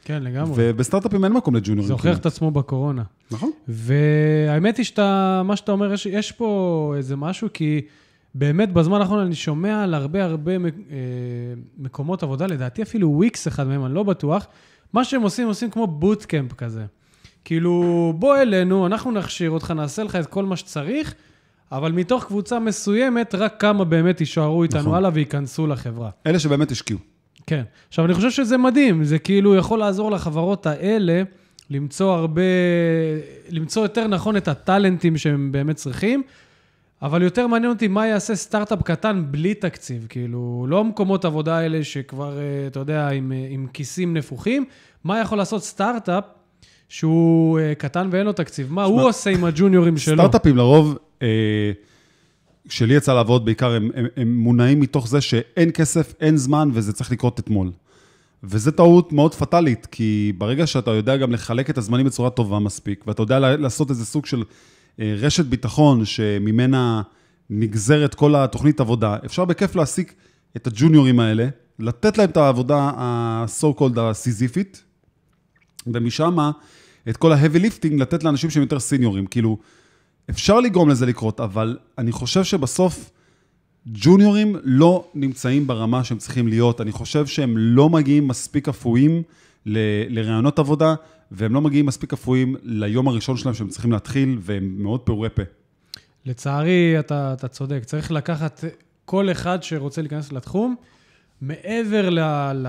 כן, 0.04 0.22
לגמרי. 0.22 0.52
ובסטארט-אפים 0.56 1.24
אין 1.24 1.32
מקום 1.32 1.56
לג'וניורים. 1.56 1.86
זה 1.86 1.92
הוכיח 1.92 2.18
את 2.18 2.26
עצמו 2.26 2.50
בקורונה. 2.50 3.02
נכון. 3.30 3.50
והאמת 3.68 4.76
היא 4.76 4.84
שאתה, 4.84 5.42
מה 5.44 5.56
שאתה 5.56 5.72
אומר, 5.72 5.92
יש, 5.92 6.06
יש 6.06 6.32
פה 6.32 6.94
איזה 6.96 7.16
משהו, 7.16 7.48
כי 7.52 7.80
באמת 8.34 8.72
בזמן 8.72 9.00
האחרון 9.00 9.18
אני 9.18 9.34
שומע 9.34 9.82
על 9.82 9.94
הרבה 9.94 10.24
הרבה 10.24 10.52
אה, 10.52 10.58
מקומות 11.78 12.22
עבודה, 12.22 12.46
לדעתי 12.46 12.82
אפילו 12.82 13.10
וויקס 13.10 13.48
אחד 13.48 13.66
מהם, 13.66 13.86
אני 13.86 13.94
לא 13.94 14.02
בטוח. 14.02 14.46
מה 14.92 15.04
שהם 15.04 15.22
עושים, 15.22 15.46
עושים 15.46 15.70
כמו 15.70 15.86
בוטקאמפ 15.86 16.52
כזה. 16.52 16.84
כאילו, 17.44 18.12
בוא 18.18 18.36
אלינו, 18.36 18.86
אנחנו 18.86 19.10
נכשיר 19.10 19.50
אותך, 19.50 19.70
נעשה 19.70 20.02
לך 20.02 20.16
את 20.16 20.26
כל 20.26 20.44
מה 20.44 20.56
שצריך, 20.56 21.14
אבל 21.72 21.92
מתוך 21.92 22.24
קבוצה 22.24 22.58
מסוימת, 22.58 23.34
רק 23.34 23.60
כמה 23.60 23.84
באמת 23.84 24.20
יישארו 24.20 24.62
איתנו 24.62 24.80
נכון. 24.80 24.94
הלאה 24.94 25.10
וייכנסו 25.14 25.66
לחברה. 25.66 26.10
אלה 26.26 26.38
שבאמת 26.38 26.70
השקיעו. 26.70 26.98
כן. 27.46 27.62
עכשיו, 27.88 28.04
אני 28.04 28.14
חושב 28.14 28.30
שזה 28.30 28.56
מדהים, 28.56 29.04
זה 29.04 29.18
כאילו 29.18 29.56
יכול 29.56 29.78
לעזור 29.78 30.10
לחברות 30.10 30.66
האלה 30.66 31.22
למצוא 31.70 32.12
הרבה, 32.12 32.42
למצוא 33.50 33.82
יותר 33.82 34.06
נכון 34.06 34.36
את 34.36 34.48
הטאלנטים 34.48 35.16
שהם 35.16 35.52
באמת 35.52 35.76
צריכים, 35.76 36.22
אבל 37.02 37.22
יותר 37.22 37.46
מעניין 37.46 37.72
אותי 37.72 37.88
מה 37.88 38.06
יעשה 38.06 38.36
סטארט-אפ 38.36 38.82
קטן 38.82 39.24
בלי 39.30 39.54
תקציב, 39.54 40.06
כאילו, 40.08 40.66
לא 40.68 40.80
המקומות 40.80 41.24
עבודה 41.24 41.58
האלה 41.58 41.84
שכבר, 41.84 42.38
אה, 42.38 42.66
אתה 42.66 42.80
יודע, 42.80 43.08
עם, 43.08 43.32
אה, 43.32 43.46
עם 43.50 43.66
כיסים 43.72 44.14
נפוחים, 44.14 44.64
מה 45.04 45.20
יכול 45.20 45.38
לעשות 45.38 45.62
סטארט-אפ 45.62 46.24
שהוא 46.88 47.58
אה, 47.58 47.74
קטן 47.74 48.08
ואין 48.10 48.26
לו 48.26 48.32
תקציב? 48.32 48.72
מה 48.72 48.84
הוא 48.84 49.02
עושה 49.02 49.30
עם 49.30 49.44
הג'וניורים 49.44 49.96
שלו? 49.96 50.16
סטארט-אפים 50.16 50.56
לרוב, 50.56 50.98
אה, 51.22 51.72
שלי 52.68 52.94
יצא 52.94 53.14
לעבוד 53.14 53.44
בעיקר, 53.44 53.70
הם, 53.70 53.90
הם, 53.94 54.06
הם 54.16 54.36
מונעים 54.36 54.80
מתוך 54.80 55.08
זה 55.08 55.20
שאין 55.20 55.70
כסף, 55.74 56.14
אין 56.20 56.36
זמן, 56.36 56.68
וזה 56.72 56.92
צריך 56.92 57.12
לקרות 57.12 57.40
אתמול. 57.40 57.70
וזו 58.44 58.70
טעות 58.70 59.12
מאוד 59.12 59.34
פטאלית, 59.34 59.86
כי 59.86 60.32
ברגע 60.38 60.66
שאתה 60.66 60.90
יודע 60.90 61.16
גם 61.16 61.32
לחלק 61.32 61.70
את 61.70 61.78
הזמנים 61.78 62.06
בצורה 62.06 62.30
טובה 62.30 62.58
מספיק, 62.58 63.04
ואתה 63.06 63.22
יודע 63.22 63.38
לעשות 63.38 63.90
איזה 63.90 64.06
סוג 64.06 64.26
של 64.26 64.38
אה, 64.38 64.44
רשת 64.98 65.44
ביטחון 65.44 66.04
שממנה 66.04 67.02
נגזרת 67.50 68.14
כל 68.14 68.34
התוכנית 68.34 68.80
עבודה, 68.80 69.16
אפשר 69.24 69.44
בכיף 69.44 69.76
להעסיק 69.76 70.14
את 70.56 70.66
הג'וניורים 70.66 71.20
האלה, 71.20 71.48
לתת 71.78 72.18
להם 72.18 72.30
את 72.30 72.36
העבודה 72.36 72.76
ה-so 72.78 73.80
called 73.80 74.00
הסיזיפית, 74.00 74.82
ומשם 75.86 76.36
את 77.08 77.16
כל 77.16 77.32
ה-heavy 77.32 77.58
lifting 77.58 78.00
לתת 78.00 78.24
לאנשים 78.24 78.50
שהם 78.50 78.62
יותר 78.62 78.80
סיניורים. 78.80 79.26
כאילו, 79.26 79.58
אפשר 80.30 80.60
לגרום 80.60 80.88
לזה 80.88 81.06
לקרות, 81.06 81.40
אבל 81.40 81.78
אני 81.98 82.12
חושב 82.12 82.44
שבסוף 82.44 83.10
ג'וניורים 83.86 84.56
לא 84.64 85.08
נמצאים 85.14 85.66
ברמה 85.66 86.04
שהם 86.04 86.18
צריכים 86.18 86.48
להיות. 86.48 86.80
אני 86.80 86.92
חושב 86.92 87.26
שהם 87.26 87.58
לא 87.58 87.90
מגיעים 87.90 88.28
מספיק 88.28 88.68
אפויים 88.68 89.22
ל- 89.66 90.18
לרעיונות 90.18 90.58
עבודה, 90.58 90.94
והם 91.36 91.54
לא 91.54 91.60
מגיעים 91.60 91.86
מספיק 91.86 92.12
אפויים 92.12 92.56
ליום 92.62 93.08
הראשון 93.08 93.36
שלהם 93.36 93.54
שהם 93.54 93.68
צריכים 93.68 93.92
להתחיל, 93.92 94.38
והם 94.40 94.74
מאוד 94.78 95.00
פעורי 95.00 95.28
פה. 95.30 95.42
לצערי, 96.26 96.98
אתה, 96.98 97.32
אתה 97.32 97.48
צודק. 97.48 97.82
צריך 97.84 98.10
לקחת 98.10 98.64
כל 99.04 99.30
אחד 99.30 99.62
שרוצה 99.62 100.02
להיכנס 100.02 100.32
לתחום, 100.32 100.74
מעבר 101.40 102.10
ל, 102.10 102.20
ל, 102.54 102.68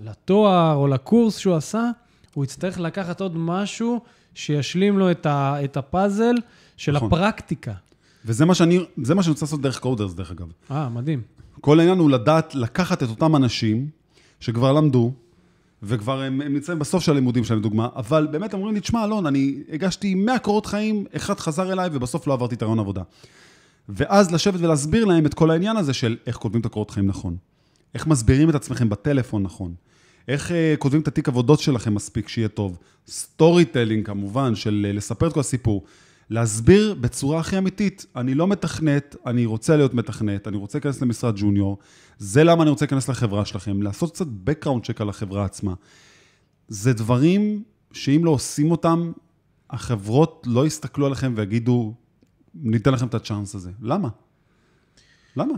לתואר 0.00 0.74
או 0.74 0.88
לקורס 0.88 1.38
שהוא 1.38 1.54
עשה, 1.54 1.90
הוא 2.34 2.44
יצטרך 2.44 2.80
לקחת 2.80 3.20
עוד 3.20 3.36
משהו 3.36 4.00
שישלים 4.34 4.98
לו 4.98 5.10
את, 5.10 5.26
ה, 5.26 5.64
את 5.64 5.76
הפאזל 5.76 6.34
של 6.76 6.92
נכון. 6.92 7.08
הפרקטיקה. 7.08 7.72
וזה 8.24 8.44
מה 8.44 8.54
שאני, 8.54 8.78
זה 9.02 9.14
מה 9.14 9.22
שאני 9.22 9.30
רוצה 9.30 9.44
לעשות 9.44 9.60
דרך 9.60 9.78
קודרס, 9.78 10.14
דרך 10.14 10.30
אגב. 10.30 10.46
אה, 10.70 10.88
מדהים. 10.88 11.22
כל 11.60 11.80
העניין 11.80 11.98
הוא 11.98 12.10
לדעת 12.10 12.54
לקחת 12.54 13.02
את 13.02 13.08
אותם 13.08 13.36
אנשים 13.36 13.88
שכבר 14.40 14.72
למדו, 14.72 15.12
וכבר 15.86 16.22
הם, 16.22 16.40
הם 16.40 16.54
נמצאים 16.54 16.78
בסוף 16.78 17.02
של 17.02 17.12
הלימודים 17.12 17.44
שלהם, 17.44 17.60
לדוגמה, 17.60 17.88
אבל 17.96 18.28
באמת 18.30 18.54
אומרים 18.54 18.74
לי, 18.74 18.80
תשמע, 18.80 19.04
אלון, 19.04 19.26
אני 19.26 19.62
הגשתי 19.72 20.14
100 20.14 20.38
קורות 20.38 20.66
חיים, 20.66 21.04
אחד 21.16 21.40
חזר 21.40 21.72
אליי, 21.72 21.90
ובסוף 21.92 22.26
לא 22.26 22.32
עברתי 22.32 22.54
את 22.54 22.62
הרעיון 22.62 22.78
עבודה. 22.78 23.02
ואז 23.88 24.32
לשבת 24.32 24.60
ולהסביר 24.60 25.04
להם 25.04 25.26
את 25.26 25.34
כל 25.34 25.50
העניין 25.50 25.76
הזה 25.76 25.92
של 25.92 26.16
איך 26.26 26.36
כותבים 26.36 26.60
את 26.60 26.66
הקורות 26.66 26.90
חיים 26.90 27.06
נכון, 27.06 27.36
איך 27.94 28.06
מסבירים 28.06 28.50
את 28.50 28.54
עצמכם 28.54 28.88
בטלפון 28.88 29.42
נכון, 29.42 29.74
איך 30.28 30.50
uh, 30.50 30.54
כותבים 30.78 31.00
את 31.00 31.08
התיק 31.08 31.28
עבודות 31.28 31.60
שלכם 31.60 31.94
מספיק 31.94 32.28
שיהיה 32.28 32.48
טוב, 32.48 32.78
storytelling 33.08 34.06
כמובן, 34.06 34.54
של 34.54 34.86
uh, 34.90 34.96
לספר 34.96 35.26
את 35.26 35.32
כל 35.32 35.40
הסיפור, 35.40 35.84
להסביר 36.30 36.94
בצורה 37.00 37.40
הכי 37.40 37.58
אמיתית, 37.58 38.06
אני 38.16 38.34
לא 38.34 38.46
מתכנת, 38.46 39.16
אני 39.26 39.46
רוצה 39.46 39.76
להיות 39.76 39.94
מתכנת, 39.94 40.48
אני 40.48 40.56
רוצה 40.56 40.78
להיכנס 40.78 41.02
למשרת 41.02 41.34
ג'וניור, 41.36 41.78
זה 42.18 42.44
למה 42.44 42.62
אני 42.62 42.70
רוצה 42.70 42.84
להיכנס 42.84 43.08
לחברה 43.08 43.44
שלכם, 43.44 43.82
לעשות 43.82 44.12
קצת 44.12 44.26
background 44.26 44.80
check 44.80 44.96
על 45.00 45.08
החברה 45.08 45.44
עצמה. 45.44 45.74
זה 46.68 46.92
דברים 46.92 47.62
שאם 47.92 48.24
לא 48.24 48.30
עושים 48.30 48.70
אותם, 48.70 49.12
החברות 49.70 50.46
לא 50.46 50.66
יסתכלו 50.66 51.06
עליכם 51.06 51.32
ויגידו, 51.36 51.94
ניתן 52.54 52.92
לכם 52.92 53.06
את 53.06 53.14
הצ'אנס 53.14 53.54
הזה. 53.54 53.70
למה? 53.82 54.08
למה? 55.36 55.54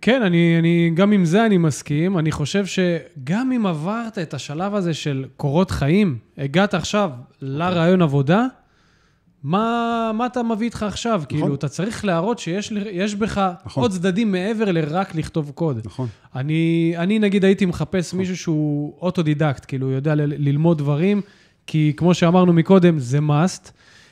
כן, 0.00 0.22
אני, 0.22 0.58
אני, 0.58 0.90
גם 0.94 1.12
עם 1.12 1.24
זה 1.24 1.46
אני 1.46 1.58
מסכים. 1.58 2.18
אני 2.18 2.32
חושב 2.32 2.66
שגם 2.66 3.52
אם 3.52 3.66
עברת 3.66 4.18
את 4.18 4.34
השלב 4.34 4.74
הזה 4.74 4.94
של 4.94 5.24
קורות 5.36 5.70
חיים, 5.70 6.18
הגעת 6.38 6.74
עכשיו 6.74 7.10
לראיון 7.40 8.02
עבודה, 8.02 8.46
מה, 9.42 10.10
מה 10.14 10.26
אתה 10.26 10.42
מביא 10.42 10.66
איתך 10.66 10.82
עכשיו? 10.82 11.14
נכון. 11.26 11.38
כאילו, 11.38 11.54
אתה 11.54 11.68
צריך 11.68 12.04
להראות 12.04 12.38
שיש 12.38 13.14
בך 13.14 13.38
נכון. 13.38 13.54
נכון. 13.66 13.82
עוד 13.82 13.90
צדדים 13.90 14.32
מעבר 14.32 14.72
לרק 14.72 15.14
לכתוב 15.14 15.52
קוד. 15.54 15.80
נכון. 15.84 16.08
אני, 16.34 16.94
אני 16.96 17.18
נגיד 17.18 17.44
הייתי 17.44 17.66
מחפש 17.66 18.14
מישהו 18.14 18.36
שהוא 18.36 18.94
אוטודידקט, 19.00 19.64
כאילו, 19.68 19.90
יודע 19.90 20.14
ל- 20.14 20.20
ללמוד 20.48 20.78
דברים, 20.78 21.20
כי 21.66 21.92
כמו 21.96 22.14
שאמרנו 22.14 22.52
מקודם, 22.52 22.98
זה 22.98 23.18
must. 23.18 23.70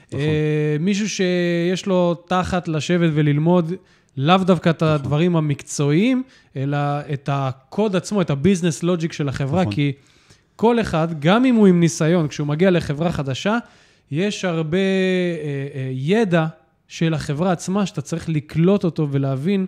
נכון. 0.08 0.20
אה, 0.20 0.76
מישהו 0.80 1.08
שיש 1.08 1.86
לו 1.86 2.14
תחת 2.14 2.68
לשבת 2.68 3.10
וללמוד, 3.14 3.72
לאו 4.16 4.36
דווקא 4.38 4.70
את 4.70 4.82
הדברים 4.82 5.36
המקצועיים, 5.36 6.22
אלא 6.56 6.76
את 7.12 7.28
הקוד 7.32 7.96
עצמו, 7.96 8.20
את 8.20 8.30
הביזנס 8.30 8.82
לוג'יק 8.82 9.12
של 9.12 9.28
החברה, 9.28 9.60
נכון. 9.60 9.72
כי 9.72 9.92
כל 10.56 10.80
אחד, 10.80 11.08
גם 11.20 11.44
אם 11.44 11.54
הוא 11.54 11.66
עם 11.66 11.80
ניסיון, 11.80 12.28
כשהוא 12.28 12.46
מגיע 12.46 12.70
לחברה 12.70 13.12
חדשה, 13.12 13.58
יש 14.10 14.44
הרבה 14.44 14.78
אה, 14.78 14.82
אה, 15.74 15.90
ידע 15.92 16.46
של 16.88 17.14
החברה 17.14 17.52
עצמה, 17.52 17.86
שאתה 17.86 18.00
צריך 18.00 18.28
לקלוט 18.28 18.84
אותו 18.84 19.08
ולהבין 19.10 19.66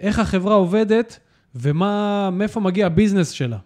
איך 0.00 0.18
החברה 0.18 0.54
עובדת 0.54 1.18
ומה, 1.54 2.30
מאיפה 2.32 2.60
מגיע 2.60 2.86
הביזנס 2.86 3.30
שלה. 3.30 3.58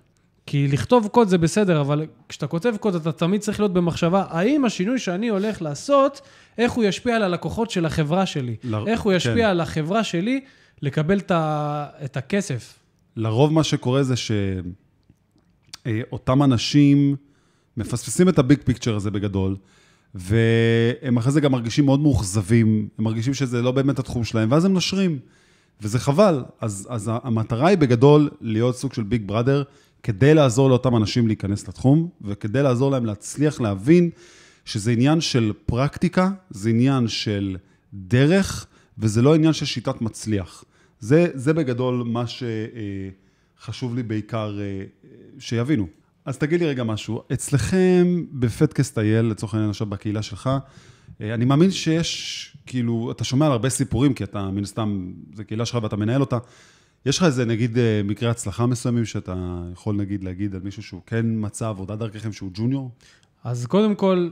כי 0.47 0.69
לכתוב 0.69 1.09
קוד 1.09 1.29
זה 1.29 1.39
בסדר, 1.39 1.81
אבל 1.81 2.07
כשאתה 2.29 2.47
כותב 2.47 2.75
קוד, 2.81 2.95
אתה 2.95 3.13
תמיד 3.13 3.41
צריך 3.41 3.61
להיות 3.61 3.73
במחשבה, 3.73 4.25
האם 4.29 4.65
השינוי 4.65 4.99
שאני 4.99 5.29
הולך 5.29 5.63
לעשות, 5.63 6.21
איך 6.59 6.73
הוא 6.73 6.85
ישפיע 6.85 7.17
על 7.17 7.23
הלקוחות 7.23 7.71
של 7.71 7.87
החברה 7.87 8.27
שלי? 8.27 8.57
ל- 8.65 8.75
איך 8.87 9.01
הוא 9.01 9.13
ישפיע 9.13 9.35
כן. 9.35 9.45
על 9.45 9.61
החברה 9.61 10.05
שלי 10.05 10.41
לקבל 10.83 11.19
את, 11.19 11.31
ה, 11.31 11.87
את 12.05 12.17
הכסף? 12.17 12.79
לרוב 13.17 13.53
מה 13.53 13.65
שקורה 13.65 14.03
זה 14.03 14.15
שאותם 15.87 16.43
אנשים 16.43 17.17
מפספסים 17.77 18.29
את 18.29 18.39
הביג 18.39 18.59
פיקצ'ר 18.65 18.97
הזה 18.97 19.11
בגדול, 19.11 19.57
והם 20.15 21.17
אחרי 21.17 21.33
זה 21.33 21.41
גם 21.41 21.53
מרגישים 21.53 21.87
מאוד 21.87 22.01
מאוכזבים, 22.01 22.89
הם 22.99 23.05
מרגישים 23.05 23.35
שזה 23.35 23.63
לא 23.63 23.73
באמת 23.73 23.99
התחום 23.99 24.25
שלהם, 24.25 24.53
ואז 24.53 24.65
הם 24.65 24.73
נושרים, 24.73 25.19
וזה 25.81 25.99
חבל. 25.99 26.45
אז, 26.61 26.89
אז 26.91 27.11
המטרה 27.23 27.69
היא 27.69 27.79
בגדול 27.79 28.31
להיות 28.41 28.77
סוג 28.77 28.93
של 28.93 29.03
ביג 29.03 29.23
בראדר, 29.27 29.63
כדי 30.03 30.35
לעזור 30.35 30.69
לאותם 30.71 30.97
אנשים 30.97 31.27
להיכנס 31.27 31.69
לתחום, 31.69 32.09
וכדי 32.23 32.63
לעזור 32.63 32.91
להם 32.91 33.05
להצליח 33.05 33.61
להבין 33.61 34.11
שזה 34.65 34.91
עניין 34.91 35.21
של 35.21 35.53
פרקטיקה, 35.67 36.31
זה 36.51 36.71
עניין 36.71 37.09
של 37.09 37.57
דרך, 37.95 38.67
וזה 38.99 39.23
לא 39.23 39.35
עניין 39.35 39.53
של 39.53 39.67
שיטת 39.67 40.01
מצליח. 40.01 40.65
זה, 41.01 41.27
זה 41.35 41.53
בגדול 41.53 42.03
מה 42.07 42.25
שחשוב 42.27 43.95
לי 43.95 44.03
בעיקר 44.03 44.59
אה, 44.61 44.85
שיבינו. 45.39 45.87
אז 46.27 46.39
תגיד 46.39 46.61
לי 46.61 46.67
רגע 46.67 46.85
משהו, 46.85 47.23
אצלכם 47.33 48.25
בפדקאסט 48.33 48.99
אייל, 48.99 49.27
לצורך 49.27 49.55
העניין 49.55 49.71
עכשיו 49.71 49.87
בקהילה 49.87 50.23
שלך, 50.23 50.51
אה, 51.21 51.35
אני 51.35 51.45
מאמין 51.45 51.71
שיש, 51.71 52.57
כאילו, 52.67 53.11
אתה 53.11 53.25
שומע 53.25 53.47
על 53.47 53.53
הרבה 53.53 53.69
סיפורים, 53.69 54.15
כי 54.15 54.25
אתה 54.25 54.51
מן 54.51 54.63
הסתם, 54.63 55.13
זו 55.35 55.43
קהילה 55.45 55.67
שלך 55.67 55.83
ואתה 55.83 55.97
מנהל 55.97 56.21
אותה. 56.21 56.39
יש 57.07 57.19
לך 57.19 57.25
איזה, 57.25 57.45
נגיד, 57.45 57.79
אה, 57.79 58.01
מקרי 58.05 58.29
הצלחה 58.29 58.67
מסוימים 58.67 59.05
שאתה 59.05 59.35
יכול, 59.73 59.97
נגיד, 59.97 60.25
להגיד 60.25 60.55
על 60.55 60.61
מישהו 60.65 60.83
שהוא 60.83 61.01
כן 61.07 61.27
מצא 61.29 61.69
עבודה 61.69 61.97
דרככם, 61.97 62.33
שהוא 62.33 62.51
ג'וניור? 62.55 62.91
אז 63.45 63.67
קודם 63.67 63.95
כל, 63.95 64.29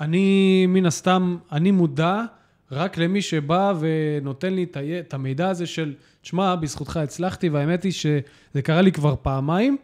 אני 0.00 0.66
מן 0.66 0.86
הסתם, 0.86 1.36
אני 1.52 1.70
מודע 1.70 2.22
רק 2.72 2.98
למי 2.98 3.22
שבא 3.22 3.72
ונותן 3.80 4.54
לי 4.54 4.66
את 5.00 5.14
המידע 5.14 5.48
הזה 5.48 5.66
של, 5.66 5.94
תשמע, 6.22 6.56
בזכותך 6.56 6.96
הצלחתי, 6.96 7.48
והאמת 7.48 7.82
היא 7.82 7.92
שזה 7.92 8.62
קרה 8.62 8.82
לי 8.82 8.92
כבר 8.92 9.14
פעמיים. 9.22 9.76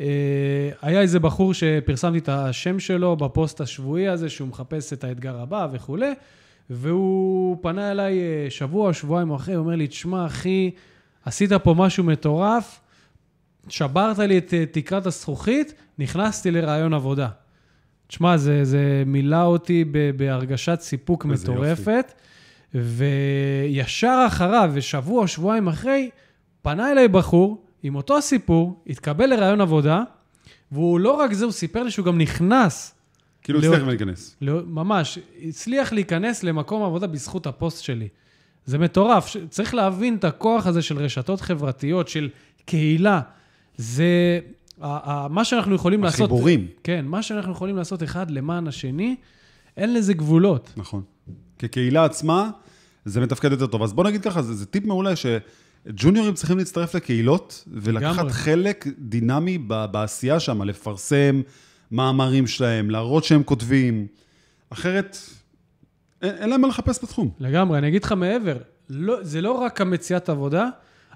אה, 0.00 0.70
היה 0.82 1.00
איזה 1.00 1.20
בחור 1.20 1.54
שפרסמתי 1.54 2.18
את 2.18 2.28
השם 2.28 2.78
שלו 2.78 3.16
בפוסט 3.16 3.60
השבועי 3.60 4.08
הזה, 4.08 4.28
שהוא 4.28 4.48
מחפש 4.48 4.92
את 4.92 5.04
האתגר 5.04 5.40
הבא 5.40 5.68
וכולי, 5.72 6.14
והוא 6.70 7.56
פנה 7.62 7.90
אליי 7.90 8.18
אה, 8.20 8.46
שבוע 8.50 8.92
שבועיים 8.92 9.30
אחרי, 9.30 9.54
הוא 9.54 9.64
אומר 9.64 9.76
לי, 9.76 9.86
תשמע, 9.86 10.26
אחי, 10.26 10.70
עשית 11.24 11.52
פה 11.52 11.74
משהו 11.74 12.04
מטורף, 12.04 12.80
שברת 13.68 14.18
לי 14.18 14.38
את 14.38 14.54
אה, 14.54 14.64
תקרת 14.66 15.06
הזכוכית, 15.06 15.74
נכנסתי 15.98 16.50
לרעיון 16.50 16.94
עבודה. 16.94 17.28
תשמע, 18.06 18.36
זה, 18.36 18.64
זה 18.64 19.02
מילא 19.06 19.42
אותי 19.42 19.84
בהרגשת 20.16 20.78
סיפוק 20.80 21.24
מטורפת, 21.24 22.12
וישר 22.74 24.24
אחריו, 24.26 24.70
ושבוע 24.74 25.26
שבועיים 25.26 25.68
אחרי, 25.68 26.10
פנה 26.62 26.92
אליי 26.92 27.08
בחור 27.08 27.67
עם 27.82 27.94
אותו 27.94 28.22
סיפור, 28.22 28.82
התקבל 28.86 29.26
לרעיון 29.26 29.60
עבודה, 29.60 30.02
והוא 30.72 31.00
לא 31.00 31.12
רק 31.12 31.32
זה, 31.32 31.44
הוא 31.44 31.52
סיפר 31.52 31.82
לי 31.82 31.90
שהוא 31.90 32.06
גם 32.06 32.18
נכנס, 32.18 32.94
כאילו, 33.42 33.60
לא- 33.60 33.66
הצליח 33.66 33.88
להיכנס. 33.88 34.36
לא- 34.40 34.60
ממש, 34.66 35.18
הצליח 35.48 35.92
להיכנס 35.92 36.42
למקום 36.42 36.82
עבודה 36.82 37.06
בזכות 37.06 37.46
הפוסט 37.46 37.82
שלי. 37.84 38.08
זה 38.66 38.78
מטורף, 38.78 39.26
ש- 39.26 39.36
צריך 39.50 39.74
להבין 39.74 40.16
את 40.16 40.24
הכוח 40.24 40.66
הזה 40.66 40.82
של 40.82 40.98
רשתות 40.98 41.40
חברתיות, 41.40 42.08
של 42.08 42.28
קהילה. 42.64 43.20
זה, 43.76 44.40
מה 45.30 45.44
שאנחנו 45.44 45.74
יכולים 45.74 46.04
לעשות... 46.04 46.20
החיבורים. 46.30 46.66
כן, 46.84 47.04
מה 47.08 47.22
שאנחנו 47.22 47.52
יכולים 47.52 47.76
לעשות 47.76 48.02
אחד 48.02 48.30
למען 48.30 48.68
השני, 48.68 49.16
אין 49.76 49.94
לזה 49.94 50.14
גבולות. 50.14 50.72
נכון. 50.76 51.02
כקהילה 51.58 52.04
עצמה, 52.04 52.50
זה 53.04 53.20
מתפקד 53.20 53.52
יותר 53.52 53.66
טוב. 53.66 53.82
אז 53.82 53.92
בוא 53.92 54.04
נגיד 54.04 54.22
ככה, 54.22 54.42
זה, 54.42 54.54
זה 54.54 54.66
טיפ 54.66 54.84
מעולה 54.84 55.16
שג'וניורים 55.88 56.34
צריכים 56.34 56.58
להצטרף 56.58 56.94
לקהילות 56.94 57.64
ולקחת 57.72 58.16
לגמרי. 58.16 58.32
חלק 58.32 58.86
דינמי 58.98 59.58
בעשייה 59.90 60.40
שם, 60.40 60.62
לפרסם 60.62 61.40
מאמרים 61.90 62.46
שלהם, 62.46 62.90
להראות 62.90 63.24
שהם 63.24 63.42
כותבים. 63.42 64.06
אחרת, 64.70 65.16
אין, 66.22 66.34
אין 66.34 66.50
להם 66.50 66.60
מה 66.60 66.68
לחפש 66.68 67.04
בתחום. 67.04 67.30
לגמרי, 67.40 67.78
אני 67.78 67.88
אגיד 67.88 68.04
לך 68.04 68.12
מעבר, 68.12 68.56
לא, 68.90 69.16
זה 69.22 69.40
לא 69.40 69.52
רק 69.52 69.80
המציאת 69.80 70.28
עבודה, 70.28 70.68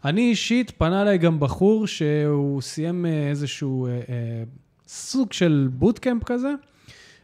אני 0.05 0.21
אישית, 0.21 0.71
פנה 0.71 1.03
אליי 1.03 1.19
גם 1.19 1.41
בחור 1.41 1.87
שהוא 1.87 2.63
סיים 2.63 3.07
אה, 3.07 3.29
איזשהו 3.31 3.87
אה, 3.87 3.91
אה, 3.93 4.43
סוג 4.89 5.33
של 5.33 5.69
בוטקאמפ 5.73 6.25
כזה, 6.25 6.55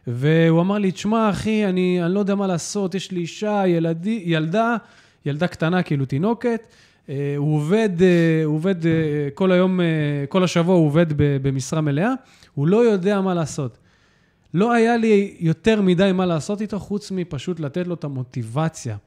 והוא 0.07 0.61
אמר 0.61 0.77
לי, 0.77 0.91
תשמע, 0.91 1.29
אחי, 1.29 1.65
אני, 1.65 2.03
אני 2.03 2.13
לא 2.13 2.19
יודע 2.19 2.35
מה 2.35 2.47
לעשות, 2.47 2.95
יש 2.95 3.11
לי 3.11 3.19
אישה, 3.19 3.63
ילדי, 3.67 4.23
ילדה, 4.25 4.75
ילדה 5.25 5.47
קטנה, 5.47 5.83
כאילו 5.83 6.05
תינוקת, 6.05 6.61
הוא 7.37 7.55
עובד, 7.57 7.89
אה, 8.01 8.07
הוא 8.45 8.55
עובד 8.55 8.85
אה, 8.85 8.91
כל 9.33 9.51
היום, 9.51 9.81
אה, 9.81 9.85
כל 10.29 10.43
השבוע 10.43 10.75
הוא 10.75 10.85
עובד 10.85 11.05
במשרה 11.17 11.81
מלאה, 11.81 12.13
הוא 12.53 12.67
לא 12.67 12.77
יודע 12.77 13.21
מה 13.21 13.33
לעשות. 13.33 13.77
לא 14.53 14.73
היה 14.73 14.97
לי 14.97 15.35
יותר 15.39 15.81
מדי 15.81 16.11
מה 16.13 16.25
לעשות 16.25 16.61
איתו, 16.61 16.79
חוץ 16.79 17.11
מפשוט 17.11 17.59
לתת 17.59 17.87
לו 17.87 17.93
את 17.95 18.03
המוטיבציה. 18.03 18.97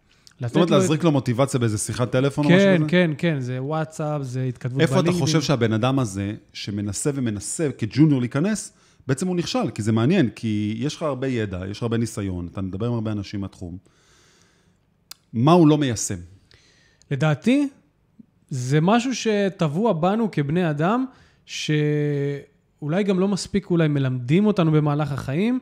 זאת 0.40 0.54
אומרת, 0.54 0.66
את- 0.68 0.72
להזריק 0.72 1.04
לו 1.04 1.12
מוטיבציה 1.12 1.60
באיזה 1.60 1.78
שיחת 1.78 2.10
טלפון 2.12 2.44
או 2.44 2.50
משהו 2.50 2.60
כן, 2.60 2.76
כזה? 2.78 2.88
כן, 2.88 3.10
כן, 3.18 3.40
זה 3.40 3.62
וואטסאפ, 3.62 4.22
זה 4.22 4.42
התכתבות 4.44 4.80
איפה 4.80 4.92
אתה 4.94 5.02
בלינקדאין. 5.02 5.26
חושב 5.26 5.40
שהבן 5.42 5.72
אדם 5.72 5.98
הזה, 5.98 6.32
שמנסה 6.52 7.10
ומנסה 7.14 7.68
כג'וניור 7.78 8.20
להיכנס, 8.20 8.72
בעצם 9.06 9.26
הוא 9.28 9.36
נכשל? 9.36 9.70
כי 9.74 9.82
זה 9.82 9.92
מעניין, 9.92 10.28
כי 10.34 10.74
יש 10.78 10.96
לך 10.96 11.02
הרבה 11.02 11.26
ידע, 11.28 11.60
יש 11.70 11.76
לך 11.76 11.82
הרבה 11.82 11.96
ניסיון, 11.96 12.48
אתה 12.52 12.60
מדבר 12.62 12.86
עם 12.86 12.92
הרבה 12.92 13.12
אנשים 13.12 13.40
מהתחום. 13.40 13.76
מה 15.32 15.52
הוא 15.52 15.68
לא 15.68 15.78
מיישם? 15.78 16.18
לדעתי, 17.10 17.68
זה 18.54 18.80
משהו 18.80 19.10
שטבוע 19.14 19.92
בנו 19.92 20.28
כבני 20.30 20.70
אדם, 20.70 21.04
שאולי 21.46 23.02
גם 23.04 23.18
לא 23.20 23.28
מספיק 23.28 23.70
אולי 23.70 23.88
מלמדים 23.88 24.46
אותנו 24.46 24.72
במהלך 24.72 25.12
החיים, 25.12 25.58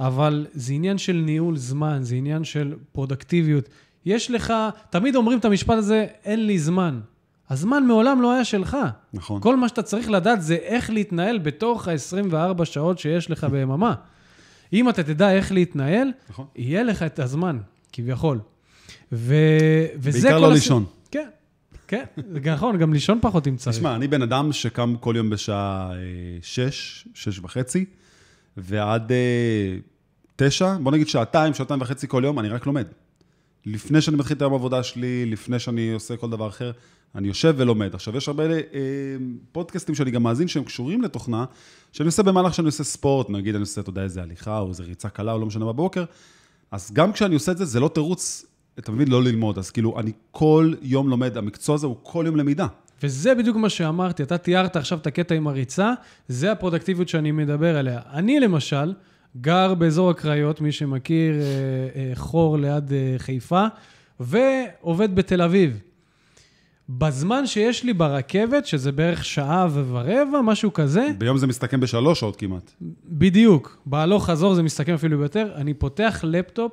אבל 0.00 0.46
זה 0.54 0.72
עניין 0.72 0.98
של 0.98 1.12
ניהול 1.26 1.56
זמן, 1.56 1.98
זה 2.02 2.14
עניין 2.14 2.44
של 2.44 2.74
פרודקטיביות. 2.92 3.68
יש 4.06 4.30
לך, 4.30 4.52
תמיד 4.90 5.16
אומרים 5.16 5.38
את 5.38 5.44
המשפט 5.44 5.74
הזה, 5.74 6.06
אין 6.24 6.46
לי 6.46 6.58
זמן. 6.58 7.00
הזמן 7.50 7.86
מעולם 7.86 8.22
לא 8.22 8.32
היה 8.32 8.44
שלך. 8.44 8.76
נכון. 9.14 9.40
כל 9.40 9.56
מה 9.56 9.68
שאתה 9.68 9.82
צריך 9.82 10.10
לדעת 10.10 10.42
זה 10.42 10.54
איך 10.54 10.90
להתנהל 10.90 11.38
בתוך 11.38 11.88
ה-24 11.88 12.64
שעות 12.64 12.98
שיש 12.98 13.30
לך 13.30 13.44
ביממה. 13.44 13.94
אם 14.72 14.88
אתה 14.88 15.02
תדע 15.02 15.32
איך 15.32 15.52
להתנהל, 15.52 16.08
נכון. 16.30 16.46
יהיה 16.56 16.82
לך 16.82 17.02
את 17.02 17.18
הזמן, 17.18 17.58
כביכול. 17.92 18.38
ו... 19.12 19.34
וזה 19.96 20.20
בעיקר 20.22 20.38
כל 20.38 20.46
לא 20.46 20.52
הס- 20.52 20.54
לישון. 20.58 20.84
כן, 21.88 22.04
זה 22.16 22.40
נכון, 22.52 22.78
גם 22.78 22.92
לישון 22.92 23.18
פחות 23.22 23.48
אם 23.48 23.56
צריך. 23.56 23.76
תשמע, 23.76 23.96
אני 23.96 24.08
בן 24.08 24.22
אדם 24.22 24.52
שקם 24.52 24.94
כל 25.00 25.14
יום 25.16 25.30
בשעה 25.30 25.90
אה, 25.92 25.96
שש, 26.42 27.08
שש 27.14 27.38
וחצי, 27.38 27.84
ועד 28.56 29.12
אה, 29.12 29.76
תשע, 30.36 30.76
בוא 30.82 30.92
נגיד 30.92 31.08
שעתיים, 31.08 31.54
שעתיים 31.54 31.80
וחצי 31.80 32.08
כל 32.08 32.22
יום, 32.24 32.38
אני 32.38 32.48
רק 32.48 32.66
לומד. 32.66 32.86
לפני 33.66 34.00
שאני 34.00 34.16
מתחיל 34.16 34.36
את 34.36 34.42
היום 34.42 34.52
העבודה 34.52 34.82
שלי, 34.82 35.26
לפני 35.26 35.58
שאני 35.58 35.92
עושה 35.92 36.16
כל 36.16 36.30
דבר 36.30 36.48
אחר, 36.48 36.72
אני 37.14 37.28
יושב 37.28 37.54
ולומד. 37.56 37.94
עכשיו, 37.94 38.16
יש 38.16 38.28
הרבה 38.28 38.44
אה, 38.50 38.60
פודקאסטים 39.52 39.94
שאני 39.94 40.10
גם 40.10 40.22
מאזין 40.22 40.48
שהם 40.48 40.64
קשורים 40.64 41.02
לתוכנה, 41.02 41.44
שאני 41.92 42.06
עושה 42.06 42.22
במהלך 42.22 42.54
שאני 42.54 42.66
עושה 42.66 42.84
ספורט, 42.84 43.30
נגיד 43.30 43.54
אני 43.54 43.62
עושה, 43.62 43.80
אתה 43.80 43.90
יודע, 43.90 44.02
איזה 44.02 44.22
הליכה 44.22 44.58
או 44.58 44.68
איזה 44.68 44.82
ריצה 44.82 45.08
קלה 45.08 45.32
או 45.32 45.38
לא 45.38 45.46
משנה 45.46 45.64
בבוקר, 45.64 46.04
אז 46.70 46.92
גם 46.92 47.12
כשאני 47.12 47.34
עושה 47.34 47.52
את 47.52 47.58
זה, 47.58 47.64
זה 47.64 47.80
לא 47.80 47.88
תירוץ, 47.88 48.46
אתה 48.78 48.92
מבין, 48.92 49.08
לא 49.08 49.22
ללמוד. 49.22 49.58
אז 49.58 49.70
כאילו, 49.70 50.00
אני 50.00 50.12
כל 50.30 50.72
יום 50.82 51.08
לומד, 51.08 51.36
המקצוע 51.36 51.74
הזה 51.74 51.86
הוא 51.86 51.96
כל 52.02 52.24
יום 52.26 52.36
למידה. 52.36 52.66
וזה 53.02 53.34
בדיוק 53.34 53.56
מה 53.56 53.68
שאמרתי, 53.68 54.22
אתה 54.22 54.38
תיארת 54.38 54.76
עכשיו 54.76 54.98
את 54.98 55.06
הקטע 55.06 55.34
עם 55.34 55.46
הריצה, 55.46 55.92
זה 56.28 56.52
הפרודקטיביות 56.52 57.08
שאני 57.08 57.32
מדבר 57.32 57.76
עליה. 57.76 58.00
אני 58.12 58.40
למשל, 58.40 58.94
גר 59.40 59.74
באזור 59.74 60.10
הקריות, 60.10 60.60
מי 60.60 60.72
שמכיר, 60.72 61.34
אה, 61.34 61.40
אה, 61.96 62.10
חור 62.14 62.58
ליד 62.58 62.92
אה, 62.92 63.14
חיפה, 63.18 63.66
ועובד 64.20 65.14
בתל 65.14 65.42
אביב. 65.42 65.80
בזמן 66.88 67.46
שיש 67.46 67.84
לי 67.84 67.92
ברכבת, 67.92 68.66
שזה 68.66 68.92
בערך 68.92 69.24
שעה 69.24 69.68
ורבע, 69.72 70.40
משהו 70.42 70.72
כזה, 70.72 71.08
ביום 71.18 71.38
זה 71.38 71.46
מסתכם 71.46 71.80
בשלוש 71.80 72.20
שעות 72.20 72.36
כמעט. 72.36 72.72
בדיוק, 73.04 73.78
בהלוך 73.86 74.26
חזור 74.26 74.54
זה 74.54 74.62
מסתכם 74.62 74.94
אפילו 74.94 75.18
ביותר, 75.18 75.52
אני 75.54 75.74
פותח 75.74 76.20
לפטופ 76.24 76.72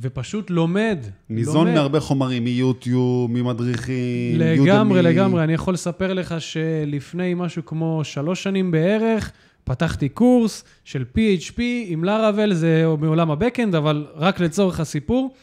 ופשוט 0.00 0.50
לומד. 0.50 0.98
ניזון 1.28 1.66
לומד. 1.66 1.78
מהרבה 1.78 2.00
חומרים, 2.00 2.44
מיוטיוב, 2.44 3.30
ממדריכים, 3.30 4.38
לגמרי, 4.38 4.98
יודמי. 4.98 5.14
לגמרי. 5.14 5.44
אני 5.44 5.52
יכול 5.52 5.74
לספר 5.74 6.14
לך 6.14 6.34
שלפני 6.38 7.34
משהו 7.34 7.64
כמו 7.64 8.00
שלוש 8.04 8.42
שנים 8.42 8.70
בערך, 8.70 9.32
פתחתי 9.64 10.08
קורס 10.08 10.64
של 10.84 11.04
PHP 11.14 11.60
עם 11.86 12.04
לאראבל, 12.04 12.54
זה 12.54 12.84
מעולם 13.00 13.30
הבקאנד, 13.30 13.74
אבל 13.74 14.06
רק 14.14 14.40
לצורך 14.40 14.80
הסיפור. 14.80 15.34